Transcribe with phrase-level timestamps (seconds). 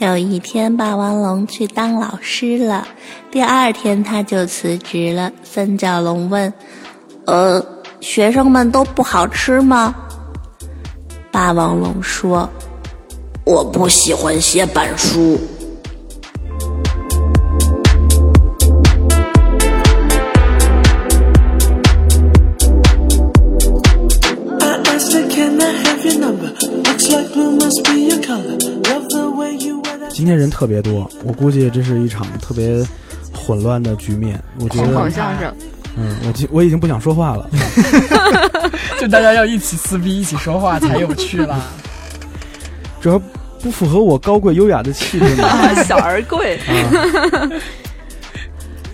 [0.00, 2.88] 有一天，霸王龙去当老师了。
[3.30, 5.30] 第二天，他就辞职了。
[5.42, 6.50] 三角龙问
[7.26, 7.62] ：“呃，
[8.00, 9.94] 学生们都不好吃吗？”
[11.30, 12.48] 霸王龙说
[13.44, 15.38] ：“我不喜欢写板书。”
[30.30, 32.86] 天人特别多，我估计这是一场特别
[33.34, 34.40] 混乱的局面。
[34.60, 35.52] 我觉得，好相声，
[35.96, 37.50] 嗯，我我已经不想说话了。
[39.00, 41.60] 就大家要一起撕逼，一起说话才有趣啦。
[43.02, 43.20] 主要
[43.60, 46.60] 不符合我高贵优雅的气质嘛， 小而贵。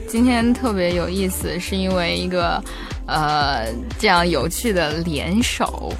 [0.08, 2.62] 今天特别有意思，是因为一个
[3.04, 3.66] 呃
[3.98, 5.92] 这样有趣的联手。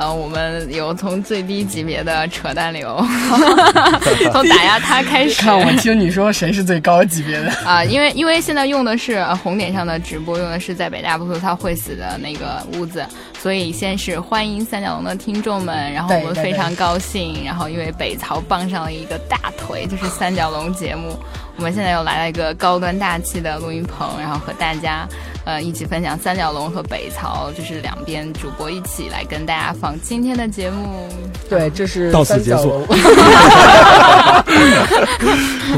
[0.00, 2.96] 呃，我们有从最低级别的扯淡流，
[4.32, 5.34] 从打压他开始。
[5.44, 7.84] 看我听你说谁是最高级别的啊？
[7.84, 13.04] 因为因为现在用的是红点上的直播，用的是在北大不说他会死的那个屋子，
[13.42, 21.14] 所以先是欢迎三角龙的听众们，然后我们非常高兴，然后因为北曹傍上了一个大腿，就是三角龙节目，
[21.56, 25.06] 我们现在又来了一个高端大气的录音棚，然后和大家。
[25.44, 31.08] 呃，一起分享三角龙和北曹，就是两边主播一起来跟大家放今天的节目。
[31.48, 32.86] 对，这是到此结束。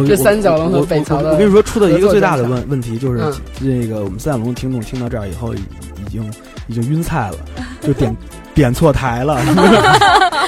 [0.07, 3.23] 这三角龙和北曹的，我跟你说，出的一个最大的问问题就是，
[3.61, 5.63] 那个我们三角龙的听众听到这儿以后，已
[6.11, 6.33] 经
[6.67, 7.37] 已经晕菜了，
[7.81, 8.17] 就点
[8.55, 9.41] 点错台了。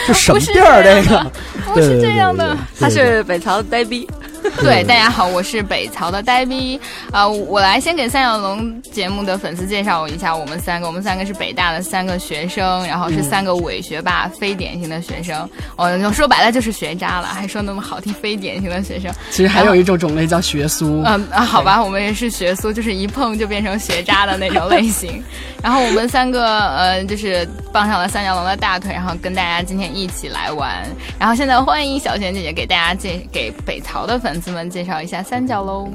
[0.06, 0.82] 这什么地儿？
[0.82, 1.24] 这个
[1.72, 4.08] 不是这样的，他是北曹的呆逼。
[4.60, 6.78] 对，大家好，我是北曹的呆逼
[7.10, 7.26] 啊！
[7.26, 15.48] 我来先给三角龙节目的粉丝介绍一下，我们三个，我们三个是北大的三个学生，然后是三个伪学霸，非典型的学生。
[15.76, 19.10] 哦，说白了就是学渣了，还说那么好听，非典型的学生。
[19.30, 21.02] 其实还有一种种类叫学苏。
[21.04, 25.24] 嗯啊， 好吧，我们也是学苏，就是一碰就变成学渣的那种类型。
[25.62, 30.84] 然后我们三个呃，就是傍上了三角龙的大腿，然后跟大家今天一起来玩。
[31.18, 35.92] 然后现在欢迎小璇姐姐给大家介给北曹的粉丝们介绍一下三角龙。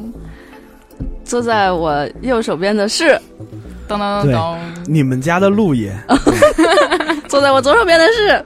[1.23, 3.19] 坐在我右手边的是，
[3.87, 5.95] 咚咚咚咚，你们家的陆爷。
[7.29, 8.43] 坐在我左手边的是，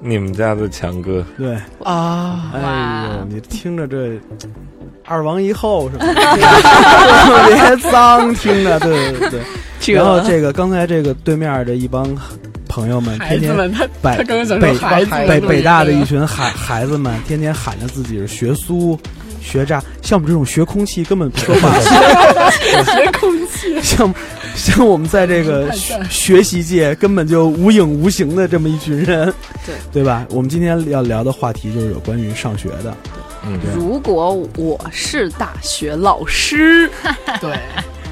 [0.00, 1.24] 你们家的强哥。
[1.38, 4.20] 对啊，哎呦，你听着这。
[5.06, 6.04] 二王一后是吧？
[6.14, 9.94] 特别脏，听着，对对对。
[9.94, 12.06] 然后这个刚才这个对面这一帮
[12.68, 13.56] 朋友们，天天
[14.00, 18.96] 北北北北大的一群孩孩子们，天天喊着自己是学苏、
[19.40, 21.78] 学渣，像我们这种学空气根本不说话。
[22.84, 24.14] 学空气，像
[24.54, 29.32] 像我们在这个 学学习界根本就无影无形的这么一群人，
[29.66, 30.26] 对对吧？
[30.30, 32.96] 我们今天要聊的话题就是有关于上学的。
[33.44, 36.90] 嗯，如果我是大学老师，
[37.40, 37.58] 对，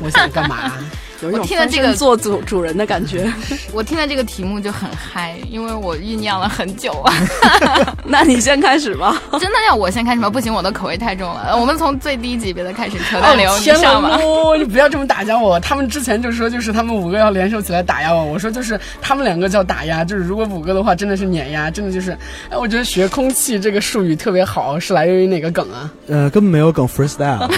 [0.02, 0.72] 我想干嘛？
[1.20, 3.30] 有一种听了这个做主主人的感觉。
[3.72, 7.12] 我听了这个题目就很嗨，因为我酝酿了很久啊。
[8.06, 9.20] 那你先开始吧。
[9.32, 10.30] 真的要我先开始吗？
[10.30, 11.56] 不行，我的口味太重了。
[11.58, 14.16] 我们从最低级别的开始，扯淡流，你上吧。
[14.56, 15.58] 你不要这么打压我。
[15.60, 18.24] 他们之前就说，就是他们五个要联手起来打压我。
[18.24, 22.12] 我说，就是他们两个叫打压，就是如果五个的话，真的是碾压，真的就是。
[22.48, 25.90] 哎，我觉得学空气这个术语特别好，是来源于哪个梗啊？
[26.06, 27.48] 呃，根本没有梗，freestyle。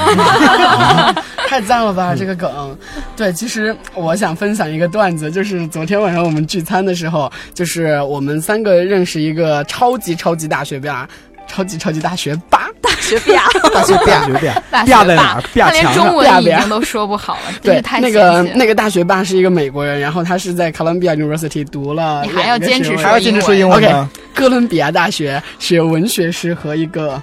[1.46, 2.76] 太赞了吧，这个梗。
[3.14, 3.49] 对，其实。
[3.50, 11.08] 其实我想分享一个段子，就是昨天晚上我们聚餐的时候，就是我们三个认识一个超级超级大学霸，
[11.48, 15.42] 超级超级大学霸，大学霸， 大学霸，大学霸在哪儿？
[15.52, 17.40] 他连中文已经都说不好了。
[17.60, 27.20] 对，那个那个大学霸是一个美国人，然后他是在 Columbia University 读了，你还要坚持还要坚持说英文？OK，哥伦比亚大学学文学史和一个。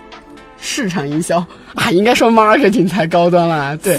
[0.60, 1.38] 市场营销
[1.76, 3.76] 啊，应该说 marketing 才高端了。
[3.78, 3.98] 对，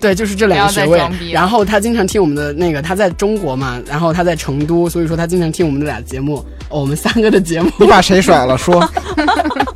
[0.00, 1.00] 对，就是这两个学位。
[1.32, 7.70] 然后他经常听我们的那个，他在中国嘛，然后他在成都，所以说他经常听我们的俩节目，我们三个的节目。
[7.78, 8.56] 你把谁甩了？
[8.56, 8.82] 说。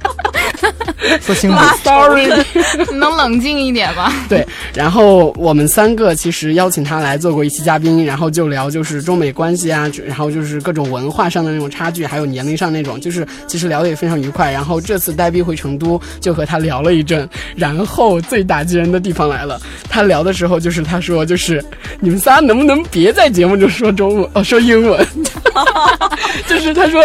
[1.21, 2.29] 说清楚，sorry，
[2.93, 4.13] 能冷静一点吗？
[4.29, 14.51] 对，然后我们三个其实邀请他来做过一期嘉宾，然后就聊就是中美关系啊，然后就是各种文化上的那种差距，还有年龄上那种，就是其实聊得也非常愉快。
[14.53, 17.29] 然后这次呆逼回成都，就和他聊了一阵。
[17.57, 21.65] 然后最打击人的地方来了，他聊的时候就是他说就是
[22.01, 25.07] 你们仨能不能别在节目中说中文哦，说英文，
[26.47, 27.03] 就是他说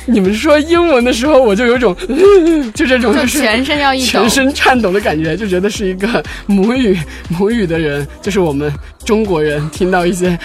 [0.06, 1.94] 你们说英文的时候，我就有种
[2.74, 3.40] 就这种就是。
[3.40, 6.98] 全身要一全身颤抖的感觉，就觉得是一个母语
[7.28, 8.72] 母语的人，就是我们
[9.04, 10.38] 中国人听到一些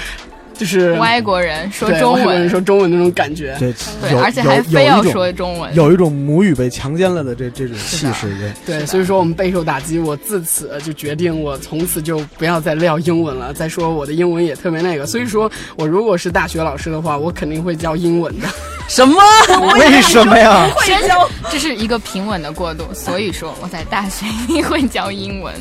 [0.57, 3.55] 就是外国人说中文，人说中文那种感觉。
[3.59, 3.73] 对，
[4.21, 8.33] 而且还非要说中文，有一种母语被强奸了的这这种气势。
[8.65, 9.99] 对，所以说我们备受打击。
[9.99, 13.53] 我自此就决定，我从此就不要再撂英文了。
[13.53, 18.47] 再说我的英文也特别那个，所以说我如果是大学老师的话，我肯定会教英文的。
[18.87, 19.19] 什么？
[19.73, 20.69] 为什么呀？
[20.75, 22.83] 会教，这是一个平稳的过渡。
[22.93, 25.53] 所以说我在大学一定会教英文。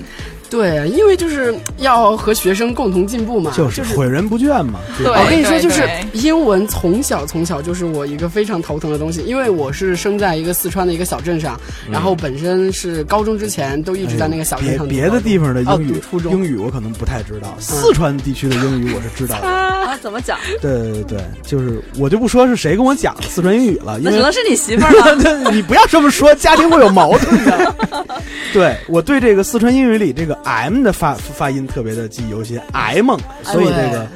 [0.55, 4.79] 对，因为就是要和学生共同进步嘛，就是诲人不倦嘛。
[4.97, 11.61] 对我跟你说，就是英文从小从小就是我一个非常头疼的东西，因为我是生在一个四川的一个小镇上，
[11.91, 14.87] 然后本身是高中之前都一直在那个小镇上。
[14.87, 19.49] 别的地方的英语，初中英语我可能不太知道，四川地区的英语我是知道的。
[19.85, 20.39] 啊，怎么讲？
[20.62, 25.50] 对对对，就是我就不说是谁跟我讲四川英语了，那只能是你媳妇儿了。
[25.50, 27.75] 你不要这么说，家庭会有矛盾的。
[28.53, 34.06] 对我对这个四川英语里这个 M 的发发音特别的记忆犹新，M，所以这个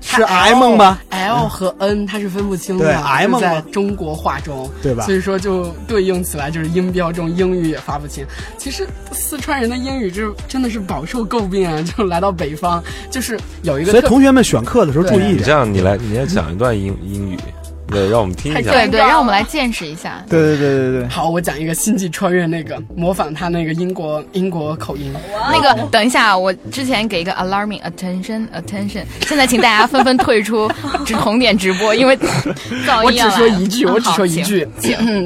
[0.00, 5.04] 是 M 吗？L 和 N 它是分不清的，对 M 在中国话中，对吧？
[5.04, 8.24] 所以说就对应起来就是音标中英语也发不清。
[8.58, 11.82] 其实四川人的英语就真的是饱受诟病啊！
[11.96, 15.24] 就来到北方，就是有一个，所以同学们选课的时候注意。
[15.32, 17.38] 你这样，你来，你来讲一段英英语。
[17.94, 18.70] 对，让我们听一下。
[18.72, 20.22] 对对，让我们来见识一下。
[20.28, 21.08] 对对对对对。
[21.08, 25.14] 好，我讲一个星际穿越那个，模仿他那个英国英国口音。
[25.50, 30.70] 那个，等一下，我之前给一个 alarming attention attention，现在请大家纷纷退出
[31.06, 32.18] 只红点直播，因为
[33.04, 34.66] 我只说一句，我只说一句，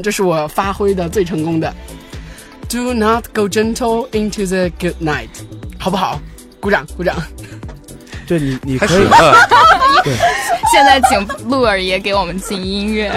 [0.03, 1.75] 这是我发挥的最成功的。
[2.69, 5.31] Do not go gentle into the good night，
[5.79, 6.20] 好不好？
[6.61, 7.17] 鼓掌，鼓掌。
[8.26, 9.06] 对你，你可以。
[10.05, 10.15] 对，
[10.79, 13.11] 现在请鹿儿爷给我们进音乐。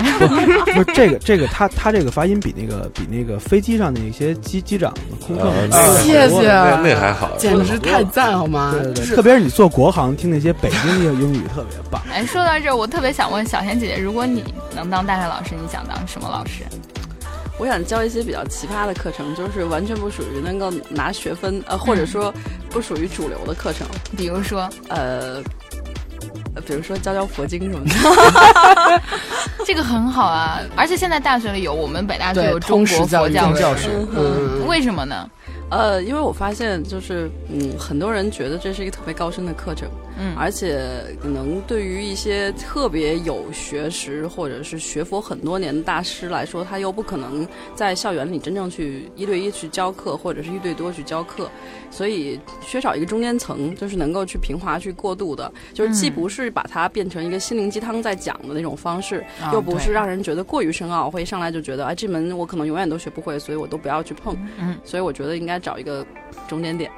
[0.74, 5.52] 不是这个，这个他他这个发音比那个比那个飞机上那些机机长空更。
[6.02, 8.72] 谢谢，那还好， 简直太赞好吗？
[8.74, 12.02] 对对对，特别是你坐国航听那些北京的英语特别棒。
[12.12, 14.44] 哎，说到这儿，我特别想问小贤姐姐，如果你
[14.76, 16.64] 能当大学老师，你想当什么老师？
[17.60, 22.34] 我想教一些比较奇葩的课程，就是完全不属于能够拿学分，呃，或者说
[22.72, 23.86] 不属于主流的课程。
[24.18, 25.44] 比如说，呃，
[26.66, 29.02] 比如说教教佛经什么的，
[29.66, 30.60] 这个很好啊。
[30.76, 35.30] 而且现在大学里有我们北大就有中国佛教教学，嗯，为什么呢？
[35.70, 39.88] 呃，因为我发现就是，嗯，很多人觉得这是一个特别高深的课程，
[40.20, 51.50] 嗯，而且可能对于一些特别有学识或者是学佛很多年的大师来说，他又不可能在校园里真正去一对一去教课，或者是一对多去教课，
[51.90, 65.62] 所以缺少一个中间层，就是能够去平滑去过渡的，就是既不是把它变成一个心灵鸡汤在讲的那种方式，又不是让人觉得过于深奥，会一上来就觉得，哎，这门我可能永远都学不会，所以我都不要去碰，嗯，所以我觉得应该。
[65.62, 66.04] 找一个
[66.48, 66.92] 中间点，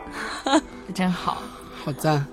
[0.95, 1.44] 真好，
[1.83, 2.25] 好赞！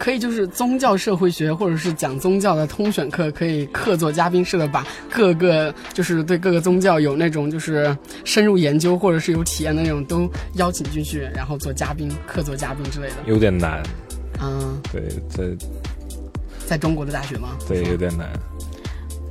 [0.00, 4.82] 可以就是宗教社会学或者是讲宗教的通选课，可以客座嘉宾式的把
[5.12, 7.94] 各个就是对各个宗教有那种就是
[8.24, 13.16] 深入研究或者是有体验的那种都邀请进去，然后做嘉宾、客座嘉宾之类的。
[13.26, 13.82] 有点难，
[14.40, 15.66] 嗯，对，在
[16.66, 17.50] 在中国的大学吗？
[17.68, 18.26] 对，有点难。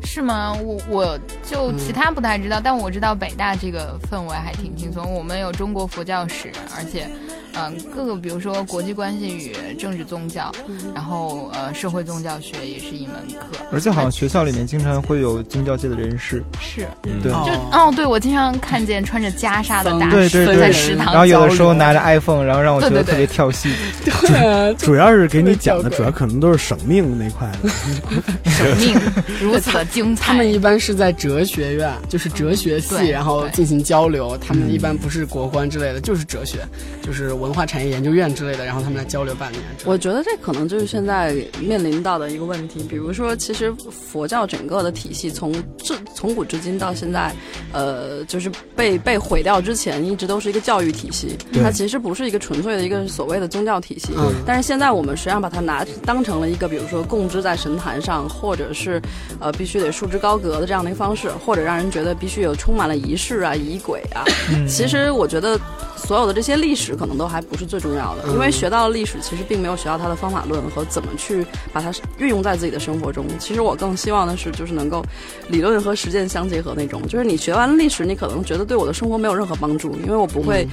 [0.04, 0.54] 是吗？
[0.54, 5.12] 我我就其他不太知道，但我知道北大这个氛围还挺轻松。
[5.16, 7.10] 我们有中国佛教史，而且。
[7.56, 10.52] 嗯，各个比如说国际关系与政治宗教，
[10.94, 17.32] 然后呃社会宗教学也是一门课，而且好像学校里面经常会有宗教界的人士，是，对，就
[17.72, 23.74] 哦，对我经常看见穿着袈裟的大师在食堂，然后有的时候拿着 iPhone，然后让我觉得特别跳戏，
[24.06, 27.70] 对，主要是给你讲的主要可能都是省命那块的
[28.52, 28.96] 省命
[29.42, 30.28] 如此的精彩。
[30.28, 34.38] 他们一般是在哲学院，就是哲学系，然后进行交流。
[34.38, 36.60] 他们一般不是国关之类的，就是哲学，
[37.02, 37.39] 就是。
[37.40, 39.64] 文化产业研究院之类的，然后他们来交流半年。
[39.86, 42.84] 我觉得这可能就是现在面临到的一个问题。
[42.84, 47.34] 比如说，其实佛教整个的体系从至从古至今到现在，
[47.72, 51.38] 呃，就是被被毁掉之前，一直都是一个教育体系。
[51.64, 54.14] 它其实不是一个纯粹的一个所谓的宗教体系。
[54.46, 59.02] 但是现在我们实际上把它拿当成了一个，比如说供职在神坛上，或者是
[59.40, 64.26] 呃必须得束之高阁的这样的一个方式，或者让人觉得必须有充满了仪式啊、仪轨啊。
[64.68, 65.60] 其实我觉得。
[66.00, 73.26] 所有的这些历史可能都还不是最重要的，因为学到了历史，其实并没有学到它的方法论和怎么去把它运用在自己的生活中。
[73.38, 75.06] 其实我更希望的是，就是能够
[75.48, 77.02] 理论和实践相结合那种。
[77.08, 80.68] 就是你学完历史，你可能觉得对我的生活没有任何帮助，因为我不会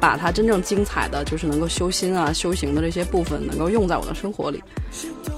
[0.00, 4.62] 把它真正精彩的就是能够修心啊、修行的这些部分，能够用在我的生活里。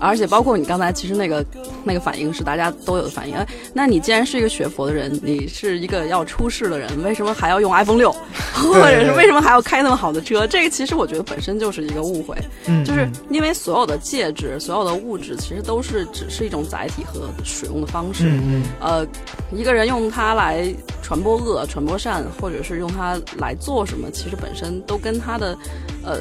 [0.01, 1.45] 而且包括你刚才其实那个
[1.85, 3.35] 那个反应是大家都有的反应。
[3.35, 8.11] 哎，那你既然是一个学佛的人，你是一个要出世的人，为什么还要用 iPhone 六，
[8.53, 10.47] 或者是为什么还要开那么好的车？
[10.55, 12.37] 这个其实我觉得本身就是一个误会，
[12.85, 18.39] 就是因为所有的介质、所有的物质其实都是只是一种载体和使用的方式。
[18.79, 19.05] 呃，
[19.51, 25.59] 一个人用它来传播恶、传播善，或者是用它来做什么，其实本身都跟他的
[26.05, 26.21] 呃。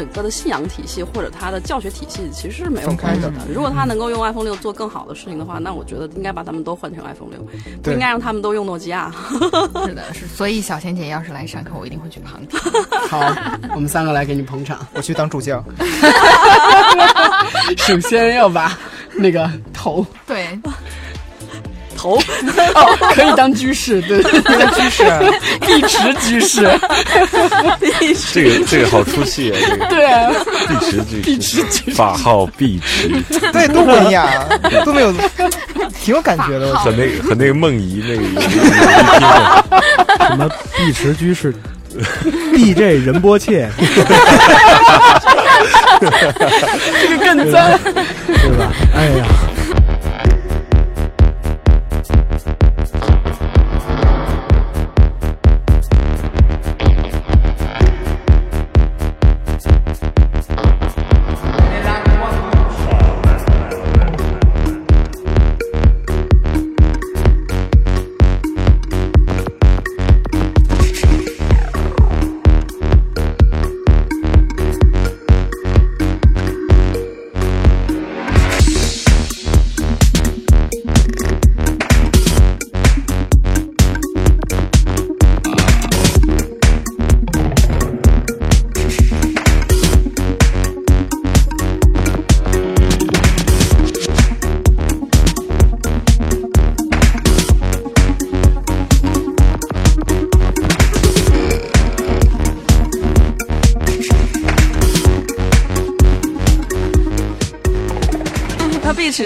[0.00, 3.30] 整个的信仰体系或者他的教学体系其实是没有关系的。
[3.54, 7.38] 如果他能够用 iPhone 六做更好的事情的话，那我觉得应该把他们都换成 iPhone 六，
[7.82, 9.12] 不应该让他们都用诺基亚。
[9.84, 10.26] 是的，是。
[10.26, 12.58] 所以小贤姐要是来上课，我一定会去旁听。
[13.10, 13.20] 好，
[13.74, 15.62] 我们三个来给你捧场，我去当助教。
[17.76, 18.74] 首先要把
[19.12, 20.58] 那个头对。
[22.00, 22.16] 头。
[22.74, 25.04] 哦，可以当居士，对，当居士，
[25.66, 26.66] 碧池居士，
[28.32, 29.86] 这个这个好出戏啊，这个。
[29.86, 30.32] 对啊，
[31.22, 33.10] 碧池居士，法号碧池，
[33.52, 34.30] 对，多文雅，
[34.84, 35.12] 都没有，
[36.02, 38.22] 挺有感觉的，和那个和那个梦怡那个。
[40.28, 41.52] 什么碧池居士
[42.54, 43.68] ，DJ 仁波切，
[47.00, 48.72] 这个更脏，对吧？
[48.96, 49.26] 哎呀。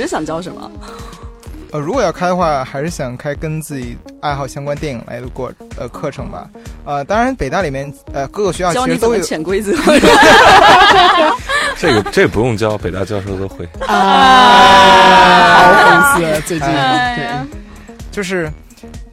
[0.06, 0.70] 想教什么？
[1.72, 6.48] 呃，如果要开的话，还是想开跟自己爱好相关电影来的过呃课程吧。
[6.84, 9.72] 呃，当然北大里面呃各个学校其实都有潜规则。
[11.76, 13.68] 这个这不用教，北大教授都会。
[13.88, 17.28] 啊，好粉丝最近对，
[18.12, 18.48] 就是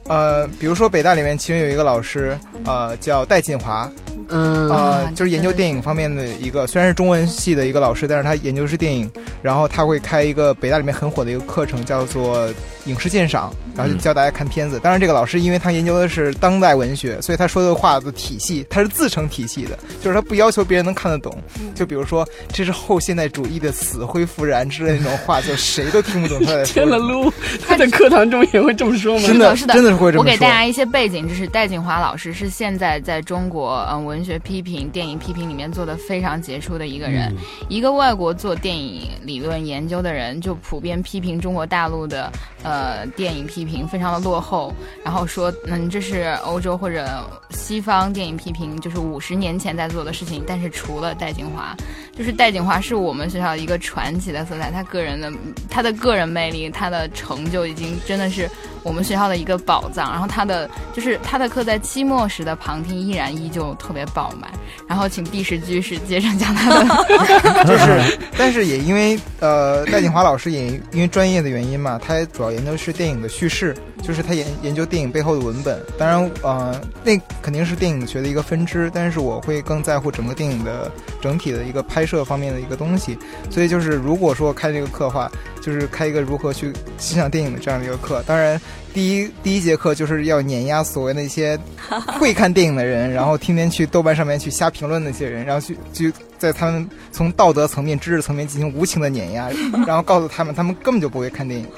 [0.06, 3.90] 呃，比如说北大里面其中有一个老师呃叫戴锦华。
[4.32, 4.70] 嗯。
[4.70, 9.10] 啊，就是研究电影方面的一个，虽然是中文系的一个老师，但是他研究是电影，
[9.42, 12.48] 然后他会开一个北大里面很火的一个课程，叫做
[12.86, 14.80] 影视鉴赏，然后就教大家看片子。
[14.80, 21.36] 当然，这个老师因为他研究的是当代文学，所以他说的话的体系，他是自成体系的，就是他不要求别人能看得懂。
[21.74, 26.72] 就比如说，这是后现代主义的死灰复燃之类那种话，就谁都听不懂他在说。
[26.72, 27.30] 天了噜，
[27.66, 29.26] 他在课堂中也会这么说吗？
[29.26, 30.24] 真的，是的，真的是会这么说。
[30.24, 34.21] 我给大家一些背景，就是戴锦华老师是现在在中国嗯文。
[34.24, 37.34] 学批评、电影批评里面做的非常杰出的一个人，
[37.68, 42.30] 一个外国做电影理论研究的人，就普遍批评中国大陆的
[42.62, 44.72] 呃电影批评非常的落后，
[45.04, 47.06] 然后说嗯这是欧洲或者
[47.50, 51.76] 西方电影批评就是五十年前在做的事情，但是除了戴金华，
[52.16, 55.32] 就是戴锦华是我们学校一个传奇的色彩，他个人的
[55.70, 58.48] 他的个人魅力，他的成就已经真的是。
[58.84, 64.50] 我们学校的一个宝藏，然后他的就是他的课在期末时的旁听依然依旧特别饱满。
[64.88, 73.72] 然后请毕石居士接着讲他的，就是，但是也因为呃戴锦华老师也因为专业的原因嘛，他主要研究是电影的叙事，
[74.02, 75.80] 就是他研研究电影背后的文本。
[75.96, 80.90] 当然，呃，那肯定是电影学的一个分支，但是我会更在乎整个电影的
[81.20, 83.16] 整体的一个拍摄方面的一个东西。
[83.50, 85.30] 所以就是如果说开这个课的话。
[85.62, 88.60] 就是开一个如何去欣赏电影的这样的一个课，当然，
[88.92, 91.56] 第一第一节课就是要碾压所谓那些
[92.18, 99.48] 会看电影的人，然后天天去豆瓣上面去瞎评论那些人，然后去就在他们从道德层面、知识层面进行无情的碾压，
[99.86, 101.68] 然后告诉他们，他们根本就不会看电影，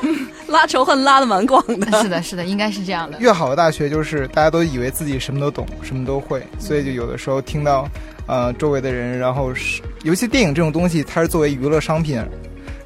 [0.50, 1.86] 拉仇恨拉的蛮广的。
[2.02, 3.18] 是的，是的，应该是这样的。
[3.20, 7.88] 越好的大学就是大家都以为自己什么都懂，什么都会，所以就有的时候听到
[8.26, 12.22] 呃周围的人，然后是尤其电影这种东西，它是作为娱乐商品。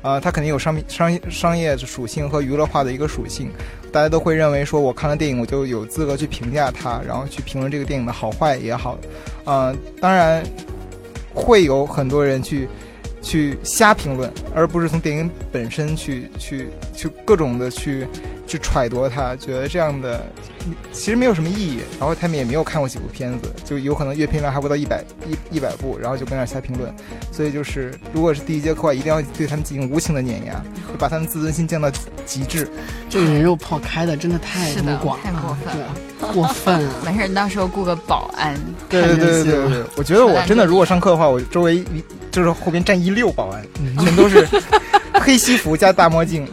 [0.03, 3.51] 啊，它肯定有商品、商商业属性和娱乐化的一个属性，
[3.91, 8.99] 大家都会认为说，我看了电影，我就有资格去评价它，然后去评论这个电影的好坏也好。
[9.47, 10.45] 啊，当然
[11.33, 12.69] 会有很多人去
[13.25, 18.07] 去瞎评论，而不是从电影本身去去去各种的去
[18.47, 20.25] 去揣度他，觉得这样的
[20.93, 21.81] 其实没有什么意义。
[21.99, 26.93] 然后他们也没有看过几部片子，就有可能阅片量还不到一百一一百部，然后就跟那瞎评论。
[27.33, 30.63] 所以就是如果是第一节课，一定要对他们进行无情的碾压，
[30.99, 31.91] 把他们自尊心降到
[32.25, 32.69] 极致。
[33.09, 35.95] 这个人肉炮开的真的太是的，太过分了，
[36.33, 36.95] 过分啊！
[37.05, 38.59] 没事，到时候雇个保安。
[38.89, 41.85] 对对对对对对，我觉得我真的如果上课的话，我周围
[42.31, 43.65] 就是后边站一溜保安，
[44.05, 44.47] 全都是
[45.15, 46.47] 黑西服加大墨镜，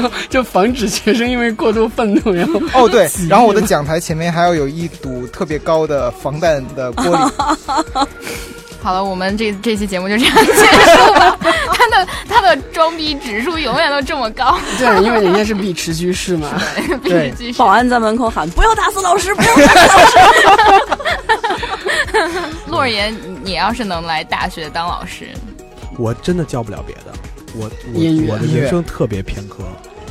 [0.28, 7.30] 就防止学生因为过度愤怒然后哦对，然后我的讲台前面还要有一堵特别高的防弹的玻璃。
[8.82, 11.38] 好了，我们这这期节目就这样结束吧。
[11.72, 14.58] 他的他的装逼指数永远都这么高。
[14.76, 16.48] 对，因为人家是碧池居士嘛。
[17.04, 17.58] 对，碧池居士。
[17.58, 20.18] 保安在门口喊：“不要打死老师，不要打死老师。”
[22.66, 25.28] 陆二言，你要是能来大学当老师，
[25.96, 27.12] 我真的教不了别的。
[27.54, 29.64] 我我我的人生特别偏科，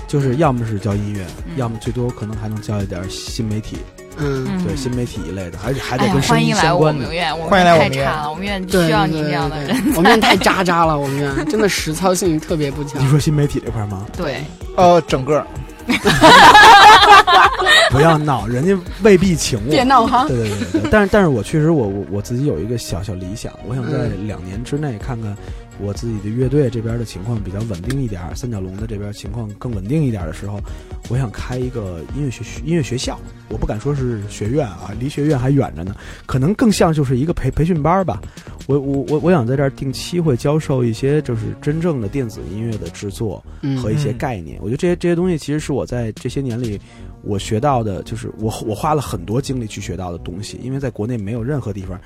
[0.07, 3.77] 就是要么是教音乐，要么最多可能还能教一点新媒体。
[4.17, 7.05] 嗯，对，新媒体一类的，而且还得跟声音相关的。
[7.47, 9.75] 欢迎来我们院，我们院需要你这样的人。
[9.95, 13.03] 我们院太渣渣了，我们院真的实操性特别不强。
[13.03, 14.05] 你说新媒体这块吗？
[14.15, 14.43] 对，
[14.75, 15.43] 呃，整个。
[17.89, 19.71] 不要闹，人家未必请我。
[19.71, 20.25] 别闹哈。
[20.27, 25.35] 对对对对，但是但是我确实我我我自己有一个小小理想，我想在两年之内看看。
[25.79, 30.59] 我自己的乐队这边的情况比较稳定一点，三角龙的这边情况更稳定一点的时候，
[31.09, 33.19] 我想开一个音乐学音乐学校。
[33.49, 38.21] 我不敢说是学院啊，离学院还远着呢，可能更像就是一个培培训班吧。
[38.67, 43.43] 我我我我想在这儿定期会教授一些就是真正的电子音乐的制作
[43.81, 44.57] 和一些概念。
[44.61, 46.79] 我觉得这些这些东西其实是我在这些年里
[47.23, 51.99] 我学到的，就是我我花了很多精力去学到的东西，因为在国内没有任何地方。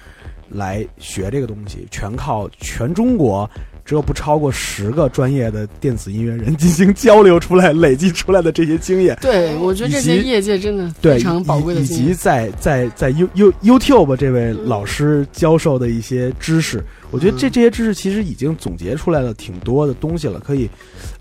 [0.47, 3.49] 来学这个东西，全靠全中国
[3.85, 9.15] 只有不超过十个专业的电子音乐人进行交流出来、累积出来的这些经验。
[9.21, 20.67] 对，我觉得这些业界真的非常宝贵的以及在在在 You You YouTube 这位老师教授的一些知识，我觉得这这些知识其实已经总结出来了挺多的东西了，可以，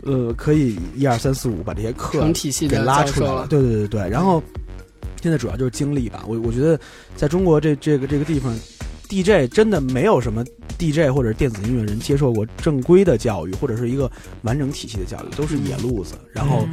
[0.02, 3.46] 呃，可以一二三四五把这些课体系给拉出来了。
[3.50, 4.42] 对对对对，然后
[5.20, 6.24] 现在主要就是精力吧。
[6.26, 6.80] 我我觉得
[7.14, 8.58] 在中国这这个这个地方。
[9.14, 10.44] DJ 真的没有什么
[10.76, 14.10] DJ 或者电子音乐人接受过正规的教育，或者是一个
[14.42, 16.16] 完整体系的教育，都是野路子。
[16.32, 16.66] 然后，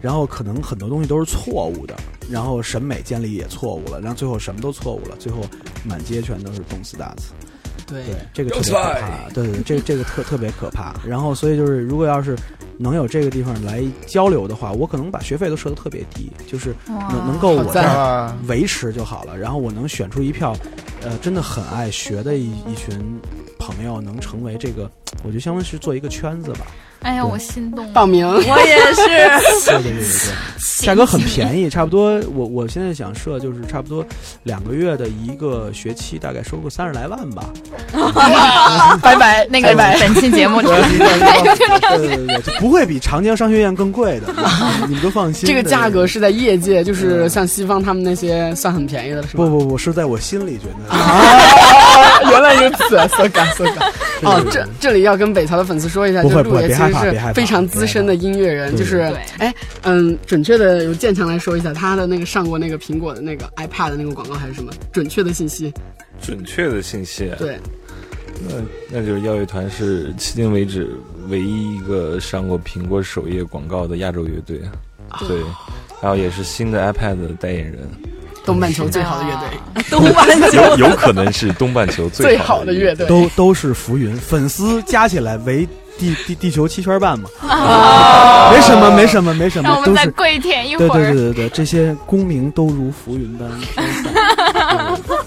[0.00, 1.94] 然后可能很多东西都是错误的，
[2.30, 5.42] 然后审美建立也错误了，然后最后什么都错误了，最后
[5.84, 7.34] 满街全都是动次打次。
[7.92, 9.28] 对，这个特别可怕。
[9.34, 10.94] 对对，这这个特特别可怕。
[11.06, 12.36] 然后，所以就是，如果要是
[12.78, 19.36] 能有这个地方来交流的话，我可能把学费都设得特别低，就是能能够我在维持就好了。
[19.36, 20.56] 然后我能选出一票，
[21.02, 23.20] 呃，真的很爱学的一一群
[23.58, 24.90] 朋友，能成为这个，
[25.22, 26.66] 我觉得相当于是做一个圈子吧。
[27.02, 27.86] 哎呀，我心动！
[27.92, 29.02] 报名，我也是。
[29.66, 32.20] 对对对对对，价格很便宜，差不多。
[32.34, 34.04] 我我现在想设就是差不多
[34.44, 37.44] 两个月的一个学期，大概收个三十来万吧。
[39.02, 44.32] 拜拜，那个本期节目对对对对，不会比长江商学院更贵的，
[44.88, 45.46] 你们都放心。
[45.46, 49.44] 这个价格是在业界，就是像西方他们那些算很便宜的，是吧？
[49.44, 50.96] 不不不，是在我心里觉得。
[52.30, 53.90] 原来如此，so 感 so 感。
[54.22, 64.72] 哦，这这里要跟北曹的粉丝说一下，就是陆爷其实是非常资深的音乐人，就是哎嗯，准确的由建强来说一下他的那个上过那个苹果的那个 iPad 的那个广告还是什么？
[64.92, 65.72] 准确的信息？
[66.20, 67.30] 准确的信息？
[67.38, 67.58] 对，
[68.48, 68.54] 那
[68.98, 70.88] 那就是耀乐团是迄今为止
[71.28, 74.60] 唯一一个上过苹果首页广告的亚洲乐队，
[75.26, 75.38] 对，
[76.00, 77.78] 然后也是新的 iPad 的代言人。
[78.44, 80.76] 东半球最好的乐队， 东半球。
[80.76, 85.66] 有可能是东半球最好的乐队，都都是浮云，粉丝加起来为
[85.98, 87.28] 地地地球七圈半嘛，
[88.52, 95.08] 没什么没什么没什么，我们再跪舔一会儿，对对对对对，这些功名都如浮云般飘散。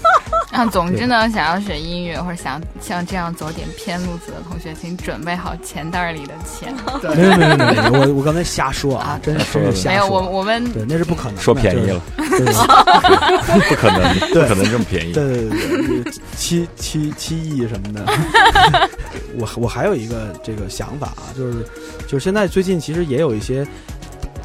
[0.56, 6.74] 啊，总之呢，想要学音乐或者想像这样走点偏路子的同学，请准备好钱袋里的钱。
[7.14, 9.90] 没有没有没有，我我刚才瞎说啊，真是真是瞎说。
[9.90, 15.12] 没有我我们对那是不可能，说便宜了， 不可能，不可能这么便宜。
[15.12, 18.06] 对对对对，七七七亿什么的。
[19.38, 21.58] 我我还有一个这个想法啊，就是
[22.08, 23.66] 就是现在最近其实也有一些。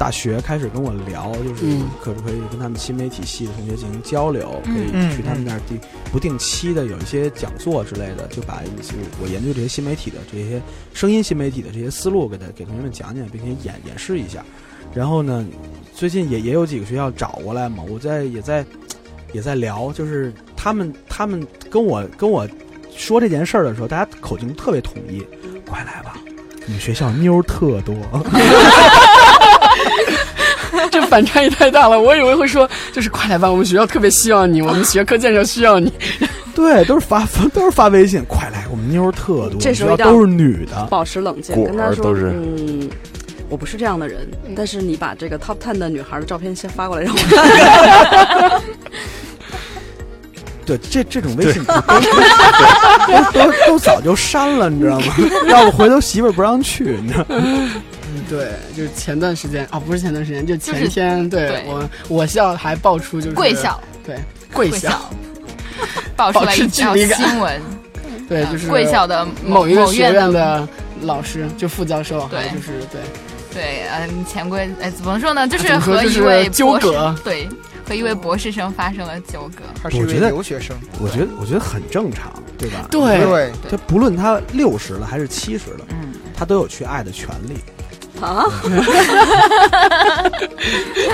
[0.02, 5.78] 大学开始跟我聊，就是可不可以跟他们新媒体系的同学进行交流，可以去他们那儿定
[6.10, 10.60] 不定期的有一些讲座之类的，就把一些我研究这些新媒体的这些
[10.92, 14.44] 声音新媒体的这些思路给他给同学们讲讲，并且演演示一下。
[14.92, 15.46] 然后呢，
[15.94, 18.66] 最近也也有几个学校找过来嘛，我在也在
[19.32, 22.44] 也在聊，就是他们他们跟我跟我
[22.90, 25.24] 说这件事儿的时候，大家口径特别统一，
[25.64, 26.18] 快来吧，
[26.66, 27.94] 你们学校妞儿特多。
[31.12, 32.00] 这反差也太大了。
[32.00, 35.92] 我以为会说，就是快来吧，我们学校特别需要你，我们学科建设需要你。
[36.56, 42.88] 对，都是发 都是发微信，快来，我们妞儿特多，这时候都是女的，保持冷静，跟他说，嗯，
[43.50, 48.62] 我不是这样的人，但是你把这个 top ten 的女孩的照片先发过来让我看。
[50.64, 51.74] 对，这这种微信都
[53.32, 55.14] 都都早就删了，你知道吗？
[55.48, 57.26] 要不回头媳妇儿不让去，你知道。
[58.32, 64.16] 对，就是前段时间啊，不是前段时间，就前天，对我我校还爆出就是贵校，对
[64.52, 64.90] 贵校。
[66.16, 67.60] 爆出来一条新闻，
[68.28, 70.68] 对，就是贵校的某一个学院的
[71.00, 73.00] 老师，就副教授，对，就是对。
[73.52, 75.46] 对，嗯，潜规，哎，怎么说呢？
[75.48, 77.48] 就是和一位纠葛，对，
[77.86, 79.62] 和一位博士生发生了纠葛。
[79.82, 82.86] 他是一位留学生，我觉得我觉得很正常，对吧？
[82.90, 83.20] 对。
[83.20, 87.56] 对，他不论他六十了还是七十了，嗯，他都有去爱的权利。
[88.26, 88.46] 啊！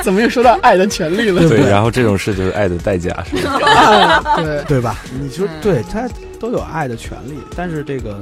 [0.02, 1.48] 怎么又说到爱的权利了？
[1.48, 4.22] 对，然后这种事就是爱的代价，是吧？
[4.42, 4.96] 对对吧？
[5.18, 8.20] 你说对他都有爱的权利，但是这个，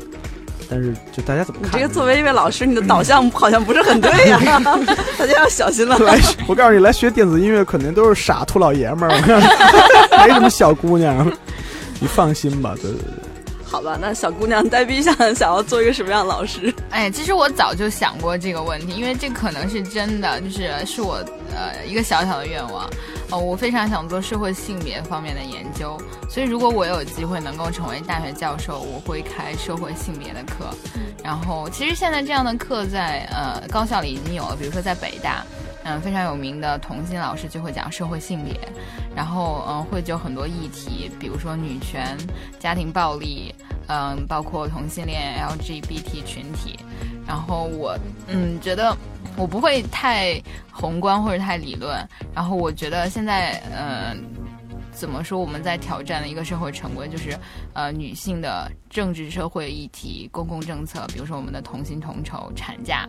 [0.71, 1.73] 但是就大家怎么看？
[1.73, 4.39] 这个作为一位老师，你的导向好像不是很对呀，
[5.19, 5.99] 大家要小心了。
[5.99, 9.13] 来，我告诉你，来学电子音乐肯定都是傻秃老爷们儿，
[10.27, 11.31] 没什么小姑娘，
[11.99, 13.26] 你放心吧，对对对。
[13.77, 16.75] 好吧，那小姑娘呆逼想想要做一个什么样的老师？
[16.89, 21.17] 哎，其实我早就想过这个问题，因为这可能是真的，就是是我
[21.55, 22.89] 呃一个小小的愿望。
[23.31, 30.75] 哦，我非常想做社会性别方面的研究，所以如果我有机会能够成为大学教授，我会开社会性别的课。
[31.23, 35.45] 然后，其实现在这样的课在呃高校里已经有了，比如说在北大。
[35.89, 38.59] 嗯，非常有名的童心老师就会讲社会性别，
[39.15, 42.19] 然后嗯，会就很多议题，比如说女权、
[42.59, 43.55] 家庭暴力，
[43.89, 46.79] 嗯，包括同性恋、LGBT 群体。
[47.27, 48.97] 然后我嗯觉得
[49.37, 50.41] 我不会太
[50.73, 51.97] 宏观或者太理论，
[52.35, 54.25] 然后我觉得现在嗯。
[54.99, 55.39] 怎么说？
[55.39, 57.39] 我们在挑战的一个社会成规，就是，
[57.75, 63.07] 呃，女性的政治社会议题、公共政策，比如说我们的同薪同酬、产假，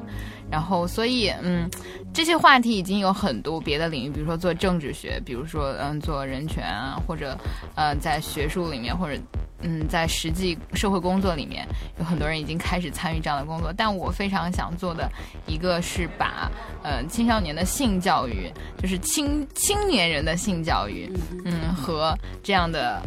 [0.52, 1.66] 然后，所以，嗯，
[2.14, 7.38] 这些话题已经有很多别的领域，比如说做政治学，比如说，嗯，做人权啊，或者，
[7.76, 9.18] 呃，在学术里面，或者。
[9.62, 11.68] 嗯，在实际社会工作里面，
[11.98, 13.74] 有很多人已经开始参与这样的工作。
[13.76, 15.10] 但我非常想做的
[15.48, 16.52] 一个是把，
[16.84, 21.12] 呃，青少年的性教育，就是青青年人的性教育，
[21.46, 23.02] 嗯，和这样的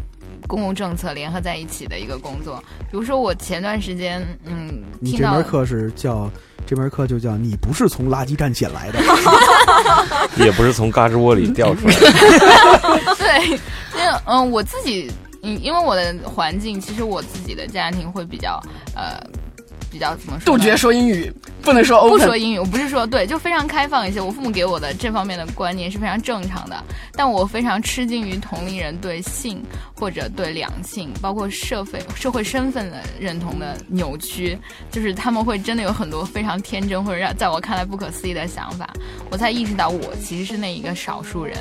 [0.49, 2.63] 公共政策联合在一起的一个工作。
[2.91, 6.29] 比如说，我前段时间，嗯，你这门课是叫
[6.67, 9.01] 这门课就叫你不是从垃圾站捡来的，
[10.45, 12.11] 也不是从嘎吱窝里掉出来的。
[13.17, 15.09] 对，因为嗯，我自己。
[15.43, 18.61] 嗯，因为我的环境，其实我自己的家庭会比较，
[18.95, 19.19] 呃，
[19.91, 20.47] 比较怎么说？
[20.47, 22.59] 杜绝说英语，不能说不说英语。
[22.59, 24.21] 我不是说对，就非常开放一些。
[24.21, 29.63] 我父母给我的这方面的观念是非常正常的，但我非常吃惊于同龄人对性
[29.95, 34.59] 或者对两性，包括社会社会身份的认同的扭曲，
[34.91, 38.89] 就是他们会真的有很多非常天真或者让在我看来不可思议的想法。
[39.31, 41.57] 我才意识到我其实是那一个少数人。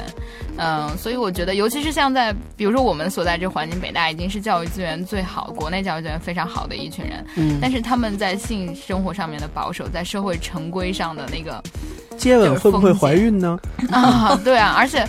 [0.61, 11.63] 嗯，所以我觉得，尤其是像在，比如说我们所在这环境，北大已经是教育资源最好、国内教育资源非常好的一群人，嗯，但是他们在性生活上面的保守，在社会成规上的那个
[12.17, 13.57] 接吻会不会怀孕呢？
[13.89, 15.07] 啊，对啊，而且。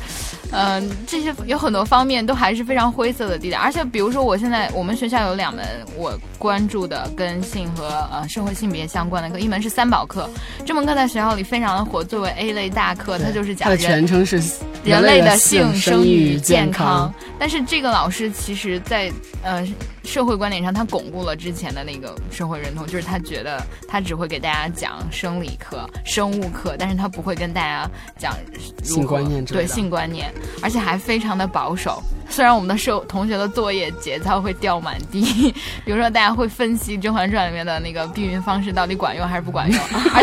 [0.53, 5.64] 嗯，这些有很多方面都还是非常灰色的地带，而且比如说，我现在我们学校有两门
[5.96, 10.29] 我关注的跟性和呃社会性别相关的课，一门是三宝课，
[10.66, 14.42] 这门课在学校里非常的火，作为 A 类大课，它就是讲它的全称是
[14.83, 17.14] 人类的性生育健康。
[17.38, 19.09] 但是这个老师其实，在
[19.44, 19.64] 呃
[20.05, 28.35] 社会观点上，他巩固了之前的那个社会认同，就是他觉得他只会给大家讲生理课、生物课，但是他不会跟大家讲
[28.83, 30.33] 性观念，对性观念。
[30.63, 35.53] 而且还非常的保守，虽然我们的社同学的作业节操会掉满地，
[35.85, 39.81] 比如说大家会分析《甄嬛传》里面的那个避孕方式到底管用还是不管用，
[40.15, 40.23] 而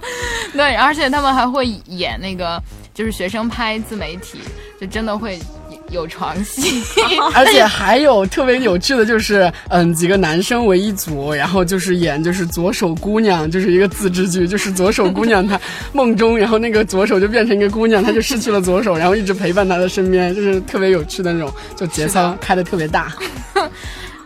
[0.00, 2.62] 且， 对，而且他们还会演那个，
[2.94, 4.40] 就是学生拍自媒体，
[4.80, 5.38] 就真的会。
[5.90, 6.82] 有床戏，
[7.34, 15.60] 而且还有特别有趣的，就是嗯，几个男生为一组，然后就是演就是左手姑娘，就是一个自制剧，就是左手姑娘她
[15.92, 23.12] 梦中，然后那个左手就变成一个姑娘，她就失去了左手，然后一直陪伴她的身边，就是特别有趣的那种，就节操开的特别大。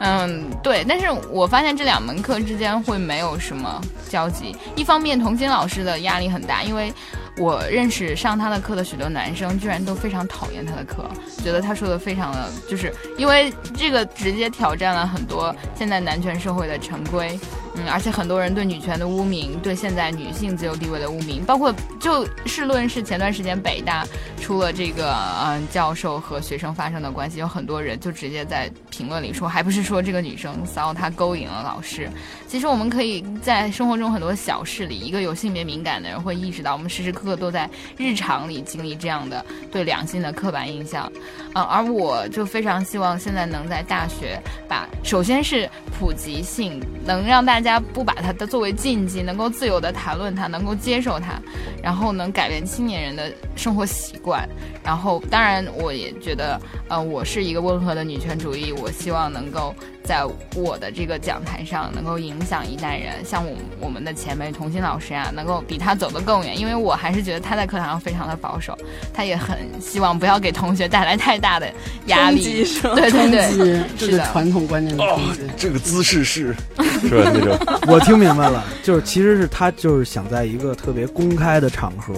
[0.00, 4.55] 嗯，对，但是我发现这两门课之间会没有什么交集。
[4.77, 6.92] 一方面，童心老师的压力很大，因为。
[7.36, 11.04] 我认识上他的课的许多男生，居然都非常讨厌他的课，
[11.42, 17.38] 觉得他说的非常的，就是因为这个直接挑战了很多现在男权社会的成规。
[17.76, 24.06] 嗯，而且很多人对女权的污名，对现在女性自由地位的污名，包括就事论事，前段时间北大
[24.40, 32.08] 出了这个嗯教授和学生发生的关系，有很多人就直接在评论里说，还不是说这个女生骚，她勾引了老师。
[32.46, 41.10] 其实我们可以在生活中很多小事里，一个有性别敏感的人会意识到，我们时时刻刻都在日常里经历这样的对两性的刻板印象。
[41.52, 51.40] 啊，而我就非常希望现在能在大学把，首先是普及性，能让大家不把它的作为禁忌，能够自由的谈论它，能够接受它，
[51.80, 54.48] 然后能改变青年人的生活习惯。
[54.82, 59.72] 然后，当然，我也觉得，呃，我是一个温和的女权主义，我希望能够。
[60.04, 66.58] 在我的这个讲台上，能够影响一代人，像我我们的前辈童心老师啊，能够比他走得更远。
[66.58, 68.76] 因为我还是觉得他在课堂上非常的保守，
[69.12, 71.66] 他也很希望不要给同学带来太大的
[72.06, 72.64] 压力。
[72.94, 75.18] 对对对，这个传统观念的哦，
[75.56, 76.54] 这个姿势是
[77.00, 77.30] 是吧？
[77.32, 82.14] 那种 我听明白了，就是其实是他就是想在一个特别公开的场合。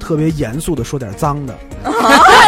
[0.00, 1.58] 特别严肃的说点脏的，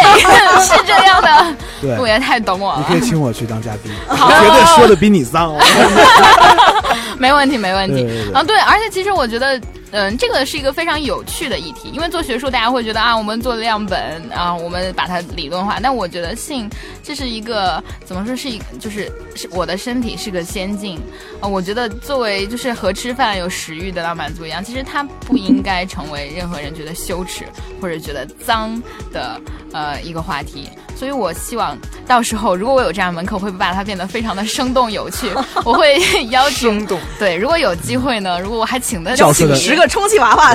[0.02, 1.56] 对，是这样的。
[1.80, 2.78] 对，我也太懂我了。
[2.78, 5.54] 你可以请我去当嘉宾，绝对说的比你脏。
[7.18, 8.30] 没问题，没问题。
[8.34, 9.60] 啊，对，而且其实我觉得。
[9.92, 15.78] 嗯，这个是一个非常有趣的议题，因为做学术，大家会觉得啊，我们做样本啊，我们把它理论化。
[15.80, 16.68] 但我觉得性
[17.04, 21.00] 这是一个怎么说，是一就是是我的身体是个先进
[21.40, 21.48] 啊。
[21.48, 27.44] 我觉得作为就是和吃饭有食欲得到满足一样，其实它不应该成为任何人觉得羞耻
[27.80, 28.82] 或者觉得脏
[29.12, 29.40] 的
[29.76, 30.70] 呃一个话题。
[30.98, 35.30] 所以我希望到时候，如果我有这样门口，会把它变得非常的生动有趣。
[35.62, 40.54] 我会邀请，对，如果有机会呢，如果我还请得教请十个充气娃娃，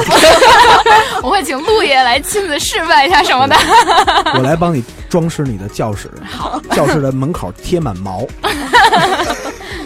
[1.21, 3.55] 我会请陆爷来亲自示范一下什么的。
[4.33, 8.25] 我来帮你装饰你的教室， 好，教室的门口贴满毛。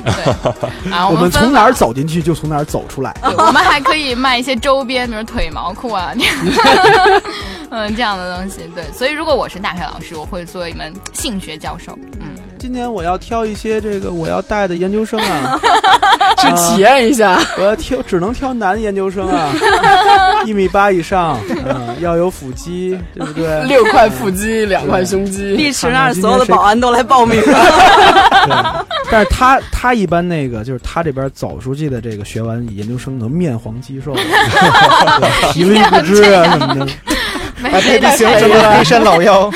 [0.06, 3.16] 对，啊， 我们从哪儿走进去就从哪儿走 出来。
[3.24, 6.14] 我们还可以卖一些周边，比如腿毛裤啊，
[7.72, 8.70] 嗯，这样的东西。
[8.76, 11.98] 对，所以如果我是大学老师，我会做一门性学教授。
[12.22, 12.36] 嗯。
[12.66, 15.56] 今年我要挑一些这个我要带的研究生啊，
[16.40, 17.40] 去体验一下。
[17.60, 19.54] 我要挑，只能挑男研究生啊，
[20.48, 23.62] 一米八以上，嗯，要有腹肌，对不对？
[23.66, 25.56] 六块腹肌，两块胸肌。
[25.56, 28.84] 丽池那儿所有的保安都来报名了。
[29.12, 34.12] 但是他他一般那个就是他这边走出去的这个学完研究生能面黄肌瘦，
[35.54, 36.88] 体力不支啊什么的，
[37.62, 39.52] 还配得形成黑山老妖。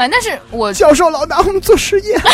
[0.00, 0.08] 啊！
[0.10, 2.20] 但是我教授老拿我们做实验。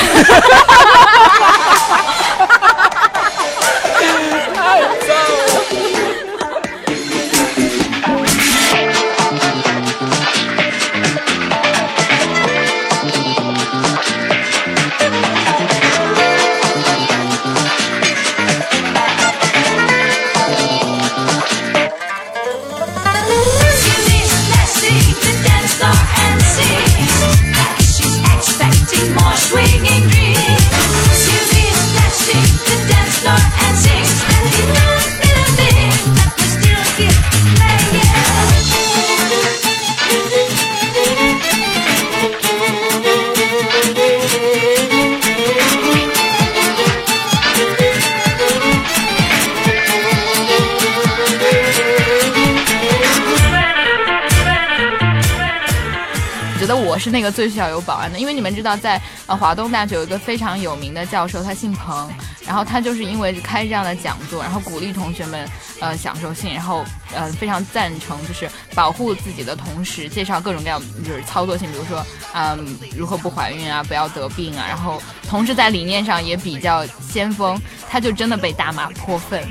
[57.26, 62.08] 个最需要有保安的，因为你们知道，在呃华东大学有一个非常有名的教授，他姓彭，
[62.46, 65.48] 然后他就是因为开这样的讲座，然后鼓励同学们
[65.80, 77.60] 呃享受性，然后呃非常赞成就是保护自己的同时，介绍各种各样就是操作性，比如说嗯如何不怀孕啊，不要得病啊，然后同时在理念上也比较先锋，
[77.90, 79.42] 他就真的被大骂泼粪，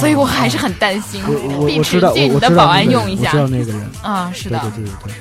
[0.00, 1.22] 所以我还是很担心，
[1.64, 5.14] 碧池借你的保安用一下，知道那个人啊，是的，对对对。